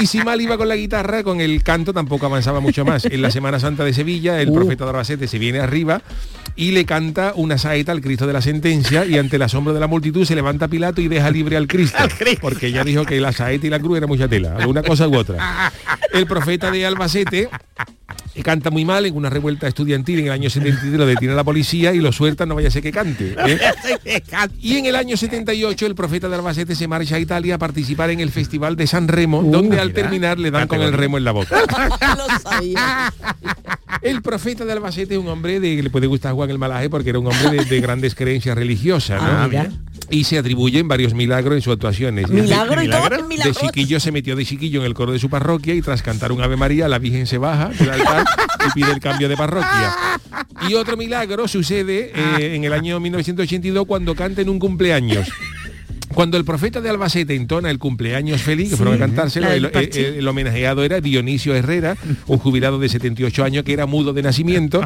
[0.00, 3.04] Y si mal iba con la guitarra, con el canto tampoco avanzaba mucho más.
[3.04, 4.54] En la Semana Santa de Sevilla, el Uh.
[4.54, 6.00] profeta de Albacete se viene arriba
[6.56, 9.80] y le canta una saeta al Cristo de la sentencia y ante el asombro de
[9.80, 11.98] la multitud se levanta Pilato y deja libre al Cristo.
[12.40, 15.16] Porque ella dijo que la saeta y la cruz era mucha tela, alguna cosa u
[15.16, 15.72] otra.
[16.12, 17.48] El profeta de Albacete
[18.42, 21.92] canta muy mal en una revuelta estudiantil en el año 73 lo detiene la policía
[21.92, 24.20] y lo sueltan no vaya a ser que cante ¿eh?
[24.60, 28.10] y en el año 78 el profeta de Albacete se marcha a Italia a participar
[28.10, 31.24] en el festival de San Remo donde al terminar le dan con el remo en
[31.24, 31.58] la boca
[32.16, 33.12] Lo sabía.
[34.02, 36.90] el profeta de Albacete es un hombre de que le puede gustar Juan el Malaje
[36.90, 39.28] porque era un hombre de, de grandes creencias religiosas ¿no?
[39.28, 39.70] Ah, mira.
[40.10, 44.36] y se atribuyen varios milagros en sus actuaciones Milagro y todo, de chiquillo se metió
[44.36, 46.98] de chiquillo en el coro de su parroquia y tras cantar un Ave María la
[46.98, 48.24] Virgen se baja del altar
[48.68, 49.94] y pide el cambio de parroquia.
[50.68, 55.28] Y otro milagro sucede eh, en el año 1982 cuando canta en un cumpleaños.
[56.14, 59.70] Cuando el profeta de Albacete entona el cumpleaños feliz, que fueron a cantárselo, el, el-
[59.70, 60.18] parche.
[60.18, 64.82] el homenajeado era Dionisio Herrera, un jubilado de 78 años que era mudo de nacimiento.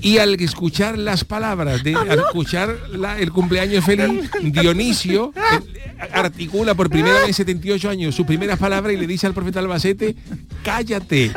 [0.00, 6.74] Y al escuchar las palabras, de, al escuchar la- el cumpleaños feliz, Dionisio eh, articula
[6.74, 10.16] por primera vez en 78 años sus primeras palabras y le dice al profeta Albacete,
[10.64, 11.30] cállate.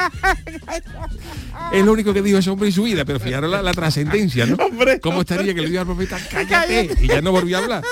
[1.72, 4.46] Es lo único que dijo ese hombre en su vida, pero fijaros la, la trascendencia,
[4.46, 4.56] ¿no?
[5.00, 6.96] ¿Cómo estaría que le diga al profeta, cállate?
[7.00, 7.84] Y ya no volvió a hablar.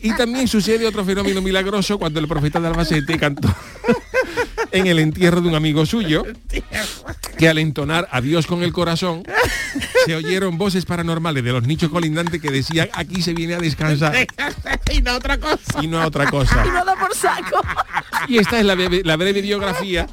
[0.00, 3.54] Y también sucede otro fenómeno milagroso cuando el profeta de Albacete cantó
[4.76, 6.24] en el entierro de un amigo suyo,
[7.38, 9.22] que al entonar Adiós con el corazón,
[10.06, 14.26] se oyeron voces paranormales de los nichos colindantes que decían, aquí se viene a descansar.
[14.92, 15.82] y no otra cosa.
[15.82, 16.64] Y no a otra cosa.
[16.66, 17.60] Y no da por saco.
[18.28, 20.06] Y esta es la breve, la breve biografía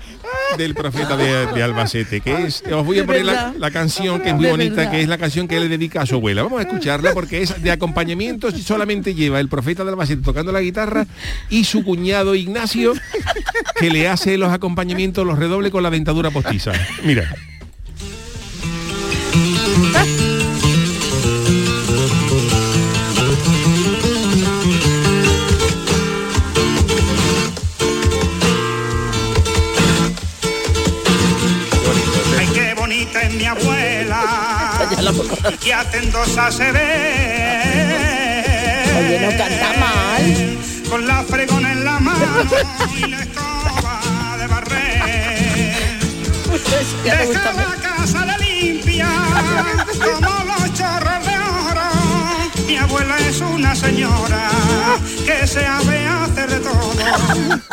[0.57, 4.36] del profeta de, de Albacete, que es, os voy a poner la, canción que es
[4.36, 4.91] muy De bonita, verdad.
[4.91, 6.43] que es la canción que él le dedica a su abuela.
[6.43, 10.51] Vamos a escucharla porque es de acompañamiento y solamente lleva el profeta de Albacete tocando
[10.51, 11.07] la guitarra
[11.49, 12.93] y su cuñado Ignacio
[13.80, 16.72] que le hace los acompañamientos, los redoble con la dentadura postiza.
[17.04, 17.34] Mira.
[32.39, 34.22] Ay, qué bonita es mi abuela.
[35.66, 37.93] Y hacendosa se ve.
[38.97, 40.58] Oye, no canta mal.
[40.89, 42.43] Con la fregona en la mano
[42.95, 43.26] y la
[47.03, 49.07] Deja la casa de limpia
[52.66, 54.49] Mi abuela es una señora
[55.26, 56.93] que se sabe hacer de todo.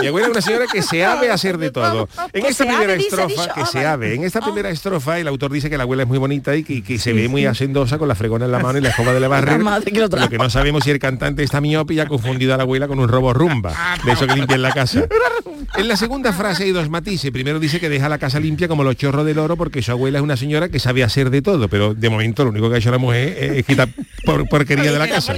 [0.00, 2.08] Mi abuela es una señora que se sabe hacer de todo.
[2.32, 5.18] En Que esta primera ave, dice, estrofa, que Ah, se ave, en esta primera estrofa
[5.18, 7.46] el autor dice que la abuela es muy bonita y que, que se ve muy
[7.46, 9.28] hacendosa con la fregona en la mano y la escoba de la
[9.84, 12.62] que lo que no sabemos si el cantante está miope y ha confundido a la
[12.64, 13.74] abuela con un robo rumba,
[14.04, 15.04] de eso que limpian la casa.
[15.76, 17.30] En la segunda frase hay dos matices.
[17.30, 20.18] Primero dice que deja la casa limpia como los chorros del oro porque su abuela
[20.18, 22.78] es una señora que sabe hacer de todo, pero de momento lo único que ha
[22.78, 23.88] hecho la mujer es, es quitar
[24.24, 25.34] por, porquería de la casa.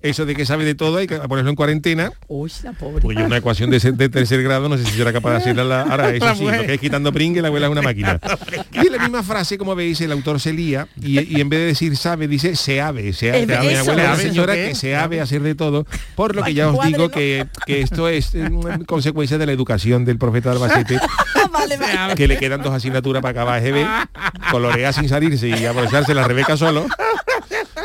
[0.00, 2.12] Eso de que sabe de todo hay que ponerlo en cuarentena.
[2.28, 3.02] Uy, la pobre.
[3.02, 5.82] Pues yo una ecuación de, tercer grado no sé si será capaz de hacerla la-
[5.82, 8.18] ahora eso sí, lo que es quitando pringue la abuela es una máquina.
[8.72, 11.66] Y la misma frase, como veis, el autor se lía y, y en vez de
[11.66, 13.12] decir sabe, dice se ave.
[13.12, 13.46] Se ave.
[13.46, 13.80] Mi eso.
[13.80, 16.68] abuela es una ¿Eso señora que se ave hacer de todo, por lo que ya
[16.68, 18.48] os digo que, que esto es eh,
[18.86, 20.98] consecuencia de la educación del profeta de Albacete,
[21.52, 22.14] vale, vale.
[22.14, 23.86] que le quedan dos asignaturas para acabar GB,
[24.50, 26.86] colorear sin salirse y abrocharse la Rebeca solo,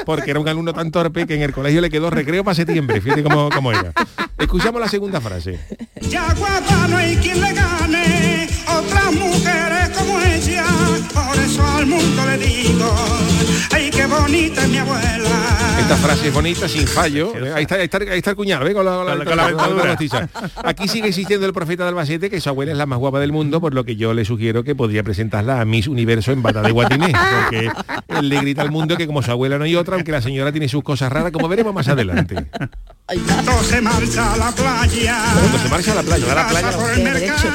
[0.05, 3.01] porque era un alumno tan torpe que en el colegio le quedó recreo para septiembre,
[3.01, 3.91] fíjate cómo, cómo era.
[4.37, 5.59] Escuchamos la segunda frase.
[8.79, 10.65] Otras mujeres como ella,
[11.13, 12.95] por eso al mundo le digo,
[13.71, 15.03] ay qué bonita es mi abuela.
[15.79, 17.31] Esta frase es bonita, sin fallo.
[17.55, 18.73] Ahí está, ahí está, ahí está el cuñado, ¿eh?
[18.73, 19.95] con la, con la- Con la- con con la la- con la dentadura.
[19.95, 20.29] postiza.
[20.65, 23.31] Aquí sigue existiendo el profeta de Albacete, que su abuela es la más guapa del
[23.31, 26.61] mundo, por lo que yo le sugiero que podría presentarla a Miss Universo en bata
[26.61, 27.69] de guatiné, porque
[28.09, 30.51] él le grita al mundo que como su abuela no hay otra, aunque la señora
[30.51, 32.35] tiene sus cosas raras, como veremos más adelante.
[33.05, 36.67] Cuando se marcha a la playa, Cuando se marcha a la playa, a la playa
[36.67, 37.47] pasa por el mercado,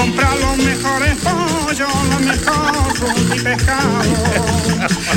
[0.00, 4.02] compra los mejores pollos, los mejores y pescado.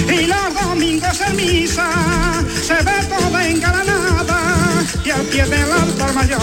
[0.09, 1.89] Y los domingos en misa
[2.61, 4.39] se ve toda engalanada
[5.05, 6.41] y al pie del altar mayor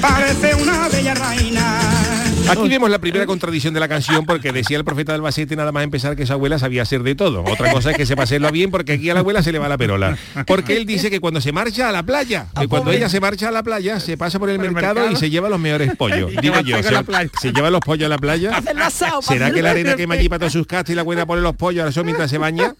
[0.00, 1.93] parece una bella reina.
[2.48, 5.72] Aquí vemos la primera contradicción de la canción porque decía el profeta del Albacete nada
[5.72, 7.42] más empezar que su abuela sabía hacer de todo.
[7.44, 9.68] Otra cosa es que se pasélo bien porque aquí a la abuela se le va
[9.68, 10.16] la perola.
[10.46, 13.48] Porque él dice que cuando se marcha a la playa, que cuando ella se marcha
[13.48, 15.16] a la playa, se pasa por el, Por el mercado, mercado.
[15.16, 16.32] y se lleva los mejores pollos.
[16.32, 16.90] Y Digo yo, se,
[17.40, 18.50] se lleva los pollos a la playa.
[19.22, 21.56] ¿Será que la arena quema allí para todos sus castas y la abuela pone los
[21.56, 22.74] pollos a eso mientras se baña?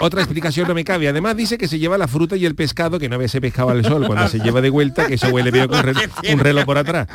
[0.00, 1.08] Otra explicación no me cabe.
[1.08, 3.70] Además dice que se lleva la fruta y el pescado, que no ve ese pescado
[3.70, 6.78] al sol cuando se lleva de vuelta, que eso huele veo con un reloj por
[6.78, 7.08] atrás.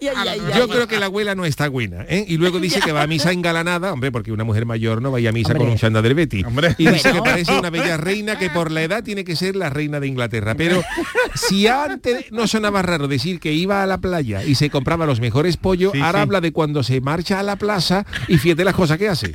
[0.00, 0.77] Yo.
[0.78, 2.04] Creo que la abuela no está buena.
[2.08, 2.24] ¿eh?
[2.28, 5.30] Y luego dice que va a misa engalanada, hombre, porque una mujer mayor no vaya
[5.30, 6.44] a misa con un chándal del Betty.
[6.78, 9.70] Y dice que parece una bella reina que por la edad tiene que ser la
[9.70, 10.54] reina de Inglaterra.
[10.54, 10.82] Pero
[11.34, 15.20] si antes no sonaba raro decir que iba a la playa y se compraba los
[15.20, 16.22] mejores pollos, Sí, ahora sí.
[16.22, 19.32] habla de cuando se marcha a la plaza y fíjate las cosas que hace.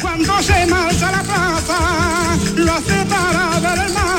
[0.00, 4.15] Cuando se marcha a la plaza, lo hace para ver el mar,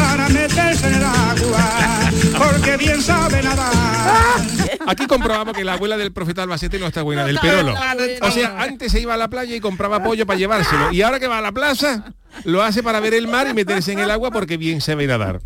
[0.00, 4.40] para meterse en el agua, porque bien sabe nadar.
[4.86, 7.74] Aquí comprobamos que la abuela del profeta Albacete no está buena, del Perolo.
[8.22, 10.92] O sea, antes se iba a la playa y compraba pollo para llevárselo.
[10.92, 13.92] Y ahora que va a la plaza, lo hace para ver el mar y meterse
[13.92, 15.40] en el agua porque bien sabe nadar.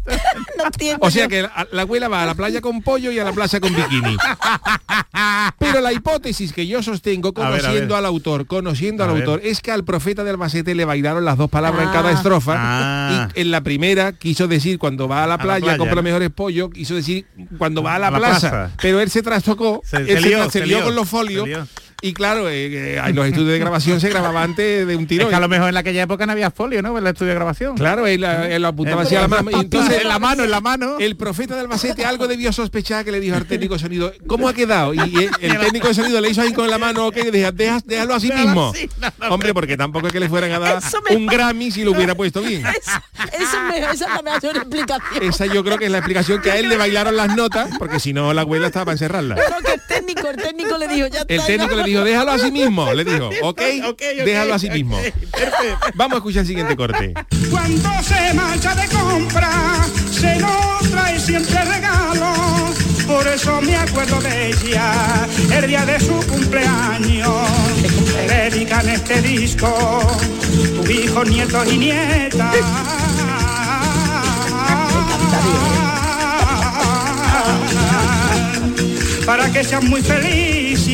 [0.64, 1.28] No entiendo O sea yo.
[1.28, 3.74] que la, la abuela va a la playa con pollo y a la plaza con
[3.74, 4.16] bikini.
[5.58, 7.98] Pero la hipótesis que yo sostengo, A ver, a conociendo ver.
[7.98, 9.22] al autor, conociendo A al ver.
[9.24, 12.12] autor, es que al profeta de Albacete le bailaron las dos palabras en cada Ah.
[12.12, 12.54] estrofa.
[12.56, 13.28] Ah.
[13.34, 16.30] Y en la primera quiso decir cuando va a la la playa, playa, compra mejores
[16.30, 17.26] pollos, quiso decir
[17.58, 18.50] cuando va a la, A la plaza.
[18.50, 18.70] plaza.
[18.80, 21.48] Pero él se trastocó, Se- él se se, lió, se con los se folios.
[22.03, 25.28] Y claro, eh, eh, los estudios de grabación se grababa antes de un Es tiro.
[25.28, 26.90] que a lo mejor en aquella época no había folio, ¿no?
[26.99, 27.76] En el estudio de grabación.
[27.76, 29.51] Claro, él, él lo apuntaba Eh, así a la mano.
[29.59, 30.97] Entonces, en la mano, en la mano.
[30.99, 34.49] el profeta de Albacete algo debió sospechar que le dijo al técnico de sonido, ¿cómo
[34.49, 34.92] ha quedado?
[34.92, 37.80] Y el, el técnico de sonido le hizo ahí con la mano, ok, deja- deja-
[37.84, 38.72] déjalo así mismo.
[39.30, 42.14] Hombre, porque tampoco es que le fueran a dar me- un Grammy si lo hubiera
[42.14, 42.64] puesto bien.
[42.76, 42.90] Eso,
[43.45, 45.22] eso es mejor, esa es la mejor explicación.
[45.22, 47.99] Esa yo creo que es la explicación que a él le bailaron las notas, porque
[47.99, 49.34] si no la abuela estaba para encerrarla.
[49.36, 51.34] Creo que el técnico, el técnico le dijo, ya está.
[51.34, 51.76] El técnico ya.
[51.78, 54.99] le dijo, déjalo así mismo, le dijo, ok, Ok, ok, déjalo así ok, mismo.
[54.99, 55.87] perfecto.
[55.95, 57.14] Vamos a escuchar el siguiente corte.
[57.51, 59.51] Cuando se marcha de compra,
[60.11, 62.64] se nos trae siempre regalos
[63.07, 67.49] por eso me acuerdo de ella, el día de su cumpleaños.
[68.26, 70.01] Le dedican este disco,
[70.76, 72.55] tus hijos, nietos y nietas.
[79.26, 80.43] Para que seas muy feliz,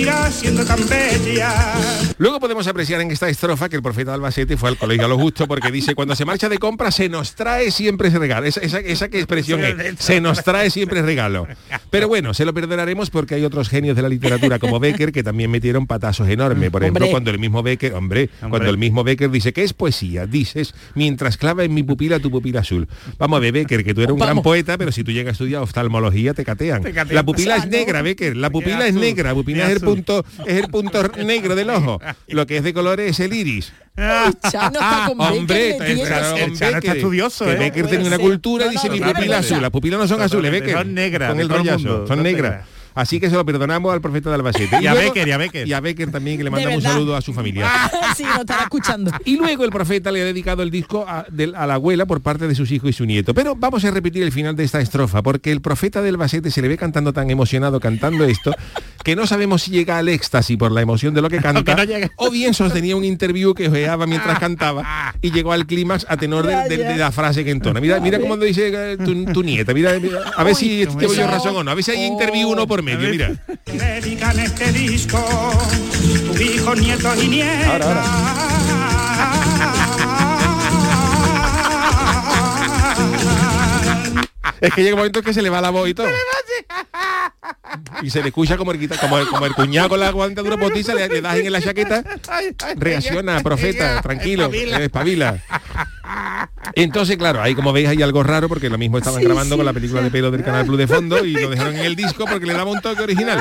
[0.01, 1.75] sigas siendo tan bella.
[2.17, 5.19] Luego podemos apreciar en esta estrofa que el profeta Albacete fue al colegio a lo
[5.19, 8.47] justo porque dice, cuando se marcha de compra se nos trae siempre ese regalo.
[8.47, 11.47] Esa, esa, esa que expresión es, se nos trae siempre regalo.
[11.91, 15.23] Pero bueno, se lo perdonaremos porque hay otros genios de la literatura como Becker que
[15.23, 16.71] también metieron patazos enormes.
[16.71, 17.11] Por ejemplo, Hombre.
[17.11, 21.37] cuando el mismo Becker, hombre, cuando el mismo Becker dice que es poesía, dices, mientras
[21.37, 22.89] clava en mi pupila tu pupila azul.
[23.19, 25.33] Vamos a ver, Becker, que tú eres un gran poeta, pero si tú llegas a
[25.33, 26.83] estudiar oftalmología te catean.
[26.83, 27.15] Te catean.
[27.15, 27.77] La pupila O es sea, no.
[27.77, 29.90] negra, Becker, la pupila es negra, la pupila ni es el azul.
[29.95, 32.01] Punto es el punto negro del ojo.
[32.29, 33.73] Lo que es de color es el iris.
[34.51, 37.53] Chano está con Becker, Hombre, está- tiene- está- El con Chano está Becker, estudioso, que
[37.53, 37.57] ¿eh?
[37.57, 39.61] Becker tiene una cultura y dice mi pupila azul.
[39.61, 40.73] Las pupilas no son azules, Becker.
[40.77, 41.37] son negras,
[42.09, 42.65] son negras.
[42.95, 44.79] Así que se lo perdonamos al profeta de Albacete.
[44.83, 45.69] Y a luego- Becker, y a Becker.
[45.69, 47.71] Y a Becker también, que le mandamos un saludo a su familia.
[48.17, 49.11] sí, no estará escuchando.
[49.25, 52.55] Y luego el profeta le ha dedicado el disco a, la abuela por parte de
[52.55, 53.33] sus hijos y su nieto.
[53.35, 56.61] Pero vamos a repetir el final de esta estrofa, porque el profeta del Albacete se
[56.63, 58.53] le ve cantando tan emocionado cantando esto,
[59.05, 61.83] que no sabemos si llega al éxtasis por la emoción de lo que canta, no
[62.17, 66.47] o bien sostenía un interview que ojeaba mientras cantaba y llegó al clímax a tenor
[66.47, 67.81] de, de- de la frase que entona.
[67.81, 71.27] Mira, mira cómo dice eh, tu, tu nieta, mira, mira, a ver si tengo yo
[71.27, 73.33] razón o no, a ver si hay interview uno por medio, mira.
[73.67, 75.19] Dedican este disco,
[76.27, 78.07] tus hijos, nietos y nietas.
[84.61, 86.09] Es que llega un momento que se le va la voz y todo.
[88.03, 90.57] Y se le escucha como el, guita- como el, como el cuñado con la guantadura
[90.59, 92.03] potiza, le, le das en la chaqueta,
[92.77, 95.39] reacciona, profeta, tranquilo, espabila.
[96.75, 99.73] Entonces, claro, ahí como veis hay algo raro porque lo mismo estaban grabando con la
[99.73, 102.47] película de pelo del Canal Plus de fondo y lo dejaron en el disco porque
[102.47, 103.41] le daba un toque original.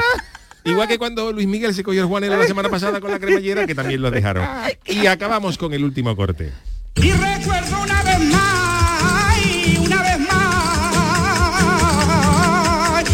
[0.63, 3.65] Igual que cuando Luis Miguel se cogió el Juanelo la semana pasada con la cremallera,
[3.65, 4.45] que también lo dejaron.
[4.85, 6.51] Y acabamos con el último corte.
[6.95, 9.37] Y recuerdo una vez más,
[9.79, 10.95] una vez más,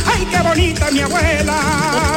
[0.07, 2.14] ay, qué bonita mi abuela.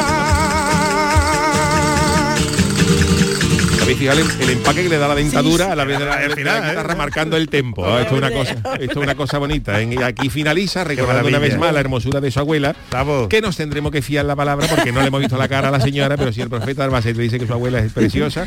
[3.99, 6.13] ¿Sabéis fijar el, el empaque que le da la dentadura a la vez de la,
[6.15, 6.69] Al de la final, ¿eh?
[6.69, 7.85] guitarra marcando el tempo?
[7.85, 9.81] Ah, esto es una cosa, esto es una cosa bonita.
[9.81, 12.75] En- y aquí finaliza recordando una vez más la hermosura de su abuela,
[13.29, 15.71] que nos tendremos que fiar la palabra porque no le hemos visto la cara a
[15.71, 18.47] la señora, pero si el profeta Albacete dice que su abuela es preciosa,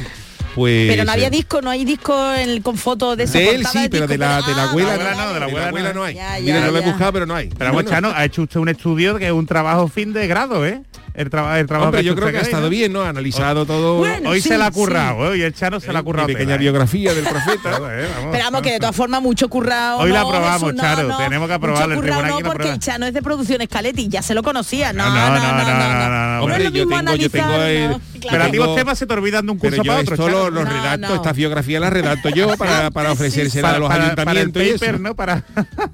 [0.55, 3.49] pues Pero no había eh, disco, no hay disco en- con fotos de esa de
[3.55, 6.03] él sí, pero disco, de la, de la ah, abuela no, de la abuela no.
[6.03, 6.15] hay.
[6.15, 7.47] Ya, Mira, ya, yo lo he buscado, pero no hay.
[7.47, 10.27] Pero vamos, Bueno, Chano, ha hecho usted un estudio que es un trabajo fin de
[10.27, 10.81] grado, ¿eh?
[11.14, 13.01] El, traba- el trabajo Hombre, yo creo que ha estado bien, ¿no?
[13.01, 13.97] Ha analizado todo.
[13.97, 14.74] Bueno, Hoy sí, se la ha sí.
[14.76, 15.30] currado, ¿eh?
[15.30, 16.28] Hoy el Chano se la ha mi currado.
[16.28, 16.59] pequeña tela, ¿eh?
[16.59, 17.80] biografía del profeta.
[18.32, 19.99] Pero vamos, que de todas formas mucho currado.
[19.99, 21.18] Hoy la no, aprobamos, Jesús, no, Charo, no.
[21.18, 22.74] tenemos que aprobarlo, Mucho el currado tribunal no, porque aprobar.
[22.76, 24.93] el Chano es de producción Escaletti, ya se lo conocía.
[24.93, 26.97] No, No, no, no, no, no, no, no, no, No Hombre, es lo yo mismo
[27.03, 28.01] tengo, yo tengo el- ¿no?
[28.22, 29.91] yo Pero a ti los tengo- temas se te olvidan de un curso Pero yo
[29.91, 30.38] para otro, esto Chano.
[30.38, 31.16] lo, lo No, redacto, no.
[31.16, 34.99] esta biografía la redacto yo para, para ofrecérsela a para, los para- para el ayuntamientos.
[35.01, 35.16] ¿no?
[35.22, 35.43] Para,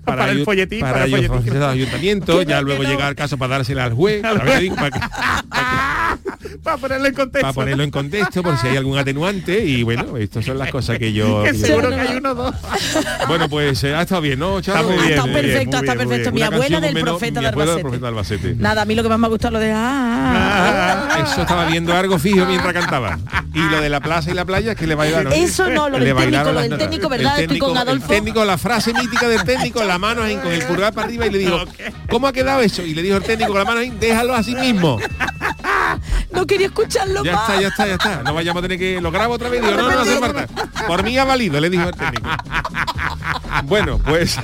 [0.06, 1.32] para, el folletín, para, para el folletín.
[1.38, 2.90] ofrecer a los ayuntamientos, ya luego no.
[2.90, 4.56] llegar al caso para dársela al juez, Al ¿sabes?
[4.70, 4.74] juez.
[4.76, 5.07] Para, que-
[6.64, 7.42] Para ponerlo en contexto.
[7.42, 10.98] para ponerlo en contexto por si hay algún atenuante y bueno, estas son las cosas
[10.98, 11.44] que yo...
[11.48, 12.56] Que seguro que hay uno o dos.
[13.28, 14.60] Bueno, pues eh, ha estado bien, ¿no?
[14.60, 16.32] Está muy bien, bien, perfecto, está perfecto.
[16.32, 18.56] Mi abuela del profeta de Albacete.
[18.56, 21.94] Nada, a mí lo que más me ha gustado lo de ah, Eso estaba viendo
[21.94, 23.20] algo fijo mientras cantaba.
[23.54, 25.34] Y lo de la plaza y la playa es que le bailaron.
[25.34, 27.40] Eso no, lo Le del técnico, lo del técnico, El ¿verdad?
[27.40, 28.06] Estoy con técnico- Adolfo.
[28.06, 31.26] El técnico, la frase mítica del técnico, la mano ahí con el pulgar para arriba
[31.26, 31.60] y le dijo,
[32.10, 32.84] ¿cómo ha quedado eso?
[32.84, 34.97] Y le dijo el técnico con la mano ahí, déjalo así mismo.
[36.32, 37.50] no quería escucharlo Ya más.
[37.50, 38.24] está, ya está, ya está.
[38.24, 39.02] No vayamos a tener que...
[39.02, 39.62] ¿Lo grabo otra vez?
[39.62, 40.48] Digo, no, no, no hace falta.
[40.88, 42.30] Por mí ha valido, le dijo el técnico.
[43.66, 44.38] Bueno, pues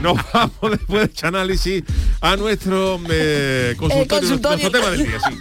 [0.00, 1.82] nos vamos después de este análisis
[2.20, 4.58] a nuestro eh, consultorio, consultorio.
[4.58, 5.18] nuestro tema del día.
[5.28, 5.36] Sí.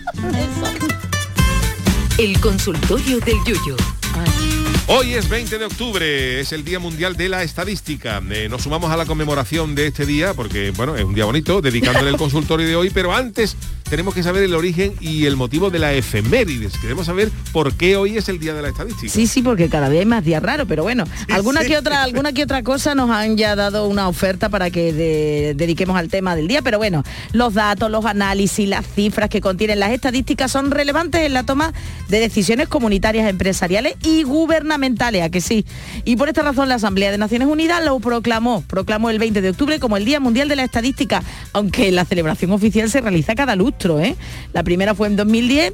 [2.24, 3.76] El consultorio del Yuyo.
[4.88, 8.22] Hoy es 20 de octubre, es el Día Mundial de la Estadística.
[8.32, 11.62] Eh, nos sumamos a la conmemoración de este día porque, bueno, es un día bonito,
[11.62, 13.56] dedicándole el consultorio de hoy, pero antes
[13.90, 16.78] tenemos que saber el origen y el motivo de la efemérides.
[16.78, 19.12] Queremos saber por qué hoy es el Día de la Estadística.
[19.12, 22.32] Sí, sí, porque cada vez hay más días raros, pero bueno, alguna que otra, alguna
[22.34, 26.36] que otra cosa nos han ya dado una oferta para que de- dediquemos al tema
[26.36, 30.72] del día, pero bueno, los datos, los análisis, las cifras que contienen las estadísticas son
[30.72, 31.74] relevantes en la toma
[32.10, 35.66] de decisiones comunitarias, empresariales y gubernamentales, a que sí.
[36.06, 39.50] Y por esta razón la Asamblea de Naciones Unidas lo proclamó, proclamó el 20 de
[39.50, 41.24] octubre como el Día Mundial de la Estadística,
[41.54, 44.16] aunque la celebración oficial se realiza cada lustro, ¿eh?
[44.54, 45.74] La primera fue en 2010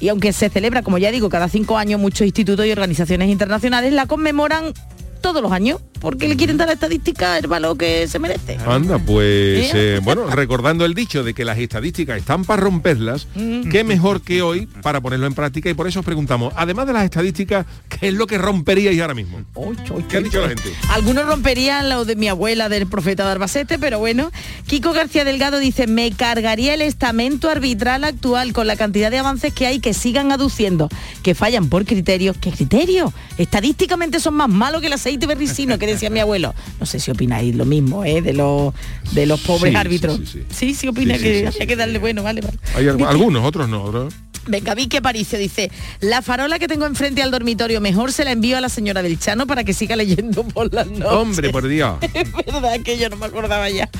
[0.00, 3.92] y aunque se celebra, como ya digo, cada cinco años, muchos institutos y organizaciones internacionales
[3.92, 4.72] la conmemoran
[5.20, 8.58] todos los años porque le quieren dar la estadística el valor que se merece.
[8.66, 9.96] Anda, pues ¿Eh?
[9.96, 13.68] eh, bueno, recordando el dicho de que las estadísticas están para romperlas, Mm.
[13.68, 16.94] qué mejor que hoy para ponerlo en práctica y por eso os preguntamos, además de
[16.94, 19.38] las estadísticas, ¿qué es lo que romperíais ahora mismo?
[20.08, 20.72] ¿Qué ha dicho la gente?
[20.88, 24.30] Algunos romperían lo de mi abuela del profeta de Albacete, pero bueno.
[24.66, 29.52] Kiko García Delgado dice, me cargaría el estamento arbitral actual con la cantidad de avances
[29.52, 30.88] que hay que sigan aduciendo,
[31.22, 32.36] que fallan por criterios.
[32.40, 33.12] ¿Qué criterio?
[33.38, 36.54] Estadísticamente son más malos que el aceite berricino, que decía mi abuelo.
[36.78, 38.22] No sé si opináis lo mismo, ¿eh?
[38.22, 38.72] De los,
[39.12, 40.16] de los pobres Sí, árbitros.
[40.18, 42.58] sí, sí, Sí, sí, opina que había que darle bueno, vale, vale.
[42.74, 43.82] Hay al- algunos, otros no.
[43.82, 44.14] otros-
[44.46, 48.56] Venga, Vicky Aparicio dice, la farola que tengo enfrente al dormitorio, mejor se la envío
[48.56, 51.04] a la señora del Chano para que siga leyendo por las noches.
[51.12, 51.96] Hombre, por Dios.
[52.14, 53.90] Es verdad que yo no me acordaba ya.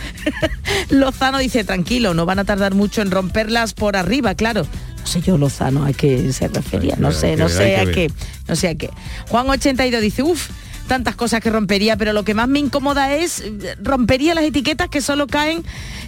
[0.90, 4.66] Lozano dice, tranquilo, no van a tardar mucho en romperlas por arriba, claro.
[5.00, 7.92] No sé yo, Lozano, a qué se refería, no Hay sé, no sé hay a
[7.92, 8.10] qué,
[8.48, 8.90] no sé a qué.
[9.28, 10.48] Juan 82 dice, uff,
[10.90, 14.88] tantas cosas que rompería, pero lo que más me incomoda es, eh, rompería las etiquetas
[14.88, 15.62] que solo caen,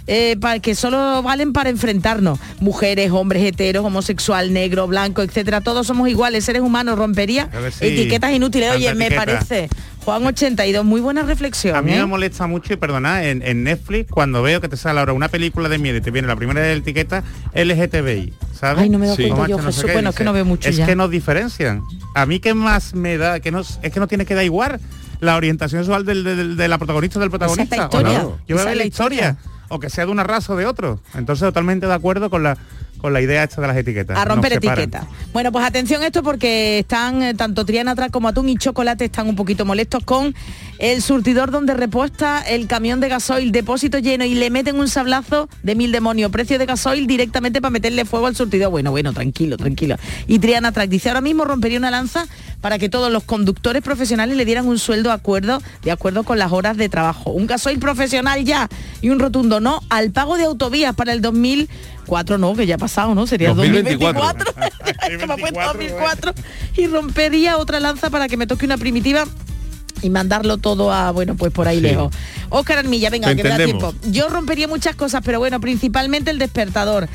[0.07, 2.37] eh, para, que solo valen para enfrentarnos.
[2.59, 8.33] Mujeres, hombres, heteros, homosexual, negro, blanco, etcétera, todos somos iguales, seres humanos, rompería si- etiquetas
[8.33, 8.71] inútiles.
[8.75, 9.69] Oye, me parece.
[10.05, 11.75] Juan 82, muy buena reflexión.
[11.77, 11.97] A mí ¿eh?
[11.99, 15.29] me molesta mucho, y perdonad, en, en Netflix, cuando veo que te sale ahora una
[15.29, 17.23] película de miedo y te viene la primera etiqueta
[17.55, 18.83] LGTBI, ¿sabes?
[18.83, 19.23] Ay, no me dado Sí.
[19.29, 19.85] cuenta O yo, macho, no sé Jesús.
[19.85, 20.85] qué, Bueno, es que no veo mucho Es ya.
[20.85, 21.81] que nos diferencian.
[22.15, 24.81] A mí que más me da, que no, es que no tiene que dar igual
[25.21, 27.63] la orientación sexual del, del- de la protagonista o del protagonista.
[27.75, 28.19] Esa es la historia.
[28.21, 29.17] Yo voy Esa a ver es la la historia.
[29.29, 29.37] historia.
[29.69, 30.99] O que sea de una raza o de otro.
[31.15, 32.57] Entonces totalmente de acuerdo con la
[33.03, 34.17] con la idea esta de las etiquetas.
[34.17, 35.03] A romper etiquetas.
[35.33, 39.03] Bueno, pues atención a esto porque están, eh, tanto Triana atrás como Atún y Chocolate
[39.03, 40.33] están un poquito molestos con
[40.79, 45.49] el surtidor donde repuesta el camión de gasoil, depósito lleno y le meten un sablazo
[45.63, 48.71] de mil demonios, precio de gasoil directamente para meterle fuego al surtidor.
[48.71, 49.97] Bueno, bueno, tranquilo, tranquilo.
[50.25, 52.25] Y Triana atrás dice, ahora mismo rompería una lanza
[52.61, 56.39] para que todos los conductores profesionales le dieran un sueldo de acuerdo, de acuerdo con
[56.39, 57.31] las horas de trabajo.
[57.31, 58.69] Un gasoil profesional ya
[59.01, 61.19] y un rotundo no al pago de autovías para el
[62.05, 63.25] 2004, no, que ya ha pasado, ¿no?
[63.27, 64.45] Sería 2024.
[64.45, 65.13] 2024.
[65.13, 66.33] Esto me ha puesto 2004
[66.77, 69.25] y rompería otra lanza para que me toque una primitiva
[70.01, 71.83] y mandarlo todo a, bueno, pues por ahí Sí.
[71.83, 72.13] lejos.
[72.49, 73.93] Óscar Armilla, venga, Te que me da tiempo.
[74.09, 77.07] Yo rompería muchas cosas, pero bueno, principalmente el despertador.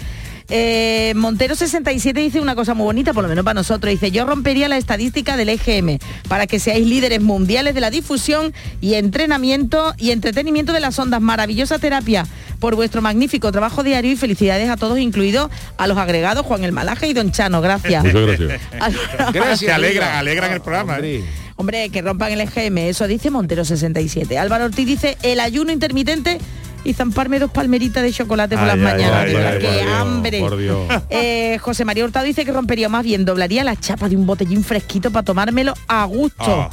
[0.51, 3.91] Eh, Montero 67 dice una cosa muy bonita, por lo menos para nosotros.
[3.91, 8.55] Dice, yo rompería la estadística del EGM para que seáis líderes mundiales de la difusión
[8.81, 11.21] y entrenamiento y entretenimiento de las ondas.
[11.21, 12.27] Maravillosa terapia
[12.61, 16.73] por vuestro magnífico trabajo diario y felicidades a todos, incluidos a los agregados Juan el
[16.73, 17.61] Malaje y Don Chano.
[17.61, 18.05] Gracias.
[18.05, 18.61] Muchas gracias.
[19.33, 20.99] Gracias, Se alegran, alegran el programa.
[21.01, 21.25] ¿eh?
[21.57, 24.39] Hombre, que rompan el EGM, eso dice Montero 67.
[24.39, 26.39] Álvaro Ortiz dice el ayuno intermitente
[26.85, 29.27] y zamparme dos palmeritas de chocolate por Ay, las ay, mañanas.
[29.27, 30.41] ay, ¡Qué Dios, hambre!
[30.41, 30.79] por Dios.
[31.11, 34.63] Eh, José María Hurtado dice que rompería más bien, doblaría la chapa de un botellín
[34.65, 36.45] fresquito para tomármelo a gusto.
[36.47, 36.71] Ah.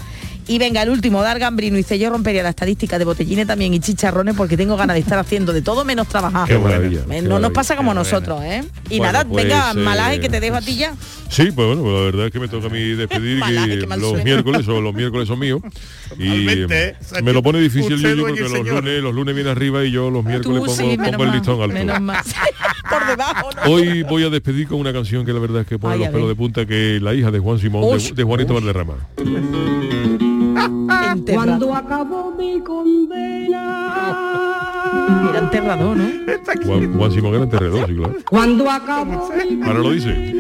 [0.48, 3.80] Y venga, el último, Dar Gambrino, dice yo rompería la estadística de botellines también y
[3.80, 6.48] chicharrones porque tengo ganas de estar haciendo de todo menos trabajar.
[6.48, 7.02] Qué maravilla.
[7.02, 7.50] Qué No nos maravilla.
[7.54, 8.64] pasa como nosotros, ¿eh?
[8.92, 10.94] Y Bueno, nada, pues, venga, eh, Malaje, que te dejo a ti ya.
[11.30, 13.88] Sí, pues bueno, pues la verdad es que me toca a mí despedir Malaje, que
[13.88, 14.24] los suena.
[14.24, 15.62] miércoles o los miércoles son míos
[16.20, 18.84] y eh, me lo pone difícil yo porque los señor.
[18.84, 21.32] lunes los lunes viene arriba y yo los miércoles Tú pongo, sí, pongo el mal,
[21.32, 21.74] listón alto.
[21.74, 22.24] menos mal.
[22.90, 23.72] Por debajo, ¿no?
[23.72, 26.10] Hoy voy a despedir con una canción que la verdad es que pone Ay, los
[26.10, 28.94] pelos de punta que es la hija de Juan Simón de Juanito Valderrama.
[30.66, 31.76] Enterrado.
[31.76, 34.22] acabó mi condena.
[35.30, 36.06] Era enterrador, ¿no?
[36.66, 38.16] Juan, Juan Simón era enterrador, sí, claro.
[38.30, 39.30] Cuando acabó
[39.66, 40.36] Ahora lo dice.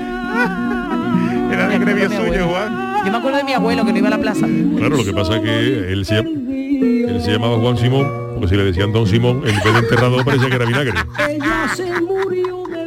[1.52, 2.48] Era de gremio Mi suyo, abuelo.
[2.50, 2.86] Juan.
[3.06, 4.48] Yo me acuerdo de mi abuelo que no iba a la plaza.
[4.78, 8.56] Claro, lo que pasa es que él se, él se llamaba Juan Simón, porque si
[8.56, 10.94] le decían Don Simón, en vez de enterrador parecía que era vinagre.
[11.30, 12.86] Ella se murió de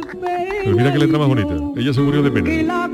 [0.65, 1.43] Pero mira qué letra más pena.
[1.45, 1.79] bonita.
[1.81, 2.89] Ella se murió de Que pena.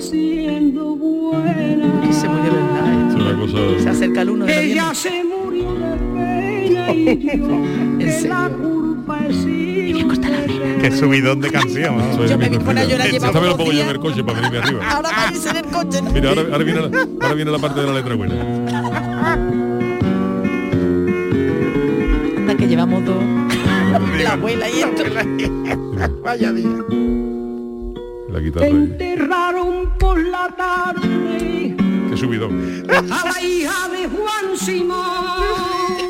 [0.00, 2.00] Siendo buena.
[2.02, 3.90] Que se murió una Se cosa...
[3.90, 9.26] acerca el uno de Ella se murió de pena y yo ¿En que la culpa
[9.26, 10.08] es si yo
[10.80, 11.96] Qué subidón de canción.
[11.98, 12.14] ¿no?
[12.14, 13.78] Soy Yo me mi vi poner a llorar, Esta llevaba me lo dos pongo yo
[13.80, 13.94] en días.
[13.94, 14.90] el coche para venirme arriba.
[14.90, 16.10] Ahora va a irse en el coche, ¿no?
[16.12, 16.86] Mira, ahora, ahora viene la,
[17.22, 18.34] ahora viene la parte de la letra buena.
[22.36, 23.24] Anda que llevamos dos.
[24.22, 25.04] La abuela y esto.
[26.22, 26.68] Vaya día.
[28.28, 28.66] La te guitarra.
[28.66, 28.72] ahí.
[28.72, 31.74] enterraron por la tarde
[32.10, 32.84] Qué subidón.
[32.90, 35.42] a la hija de Juan Simón.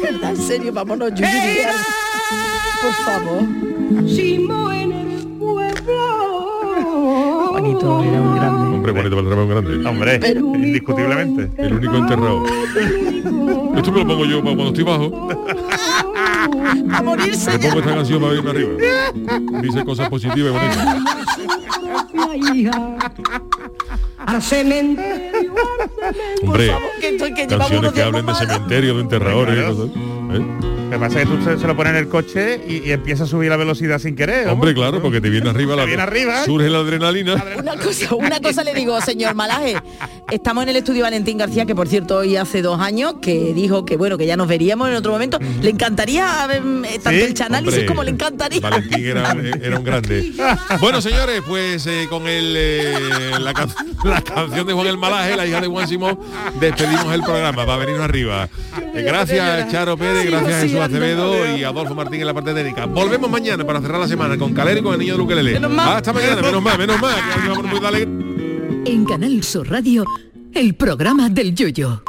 [0.03, 0.31] ¿Verdad?
[0.35, 1.23] En serio, vámonos, Yuyu.
[1.31, 1.87] Díaz.
[2.83, 3.43] Por favor.
[4.09, 7.49] Simón en el pueblo.
[7.51, 8.48] Juanito era un grande.
[8.93, 9.89] Hombre, Juanito Valderrama es un grande.
[9.89, 10.21] Hombre,
[10.59, 11.51] indiscutiblemente.
[11.63, 12.45] El único enterrado.
[13.77, 15.29] Esto me lo pongo yo para cuando estoy bajo.
[16.93, 19.61] A morirse Me pongo esta canción para venirme arriba.
[19.63, 20.97] Dice cosas positivas y bonitas.
[21.81, 22.97] propia hija.
[24.27, 26.77] al cementerio, al cementerio.
[26.77, 29.59] Hombre, canciones que hablen de cementerio, de enterradores.
[29.59, 30.78] ¿eh?
[30.89, 32.93] Lo que pasa es que tú se, se lo pones en el coche y, y
[32.93, 34.49] empieza a subir la velocidad sin querer.
[34.49, 36.45] Hombre, claro, porque te viene arriba Te la viene arriba.
[36.45, 37.35] surge la adrenalina.
[37.59, 39.77] Una cosa, una cosa le digo, señor Malaje.
[40.31, 43.85] Estamos en el estudio Valentín García, que por cierto hoy hace dos años, que dijo
[43.85, 45.39] que bueno, que ya nos veríamos en otro momento.
[45.63, 46.61] Le encantaría eh,
[47.03, 47.87] tanto Sí, el chanálisis hombre.
[47.87, 48.61] como le encantaría.
[48.61, 50.33] Valentín era, era un grande.
[50.81, 52.93] Bueno, señores, pues eh, con el, eh,
[53.41, 53.73] la, can-
[54.05, 56.19] la canción de Juan el Malaje, la hija de Juan Simón,
[56.61, 57.65] despedimos el programa.
[57.65, 58.49] Va a venirnos arriba.
[58.95, 62.87] Eh, gracias, Charo Pérez, gracias a Jesús Acevedo y Adolfo Martín en la parte técnica.
[62.87, 65.57] Volvemos mañana para cerrar la semana con Calero y con el niño de Luquelele.
[65.79, 67.15] Hasta mañana, menos mal, menos mal.
[68.85, 70.05] En Canal Sur Radio,
[70.55, 72.03] el programa del Yoyo.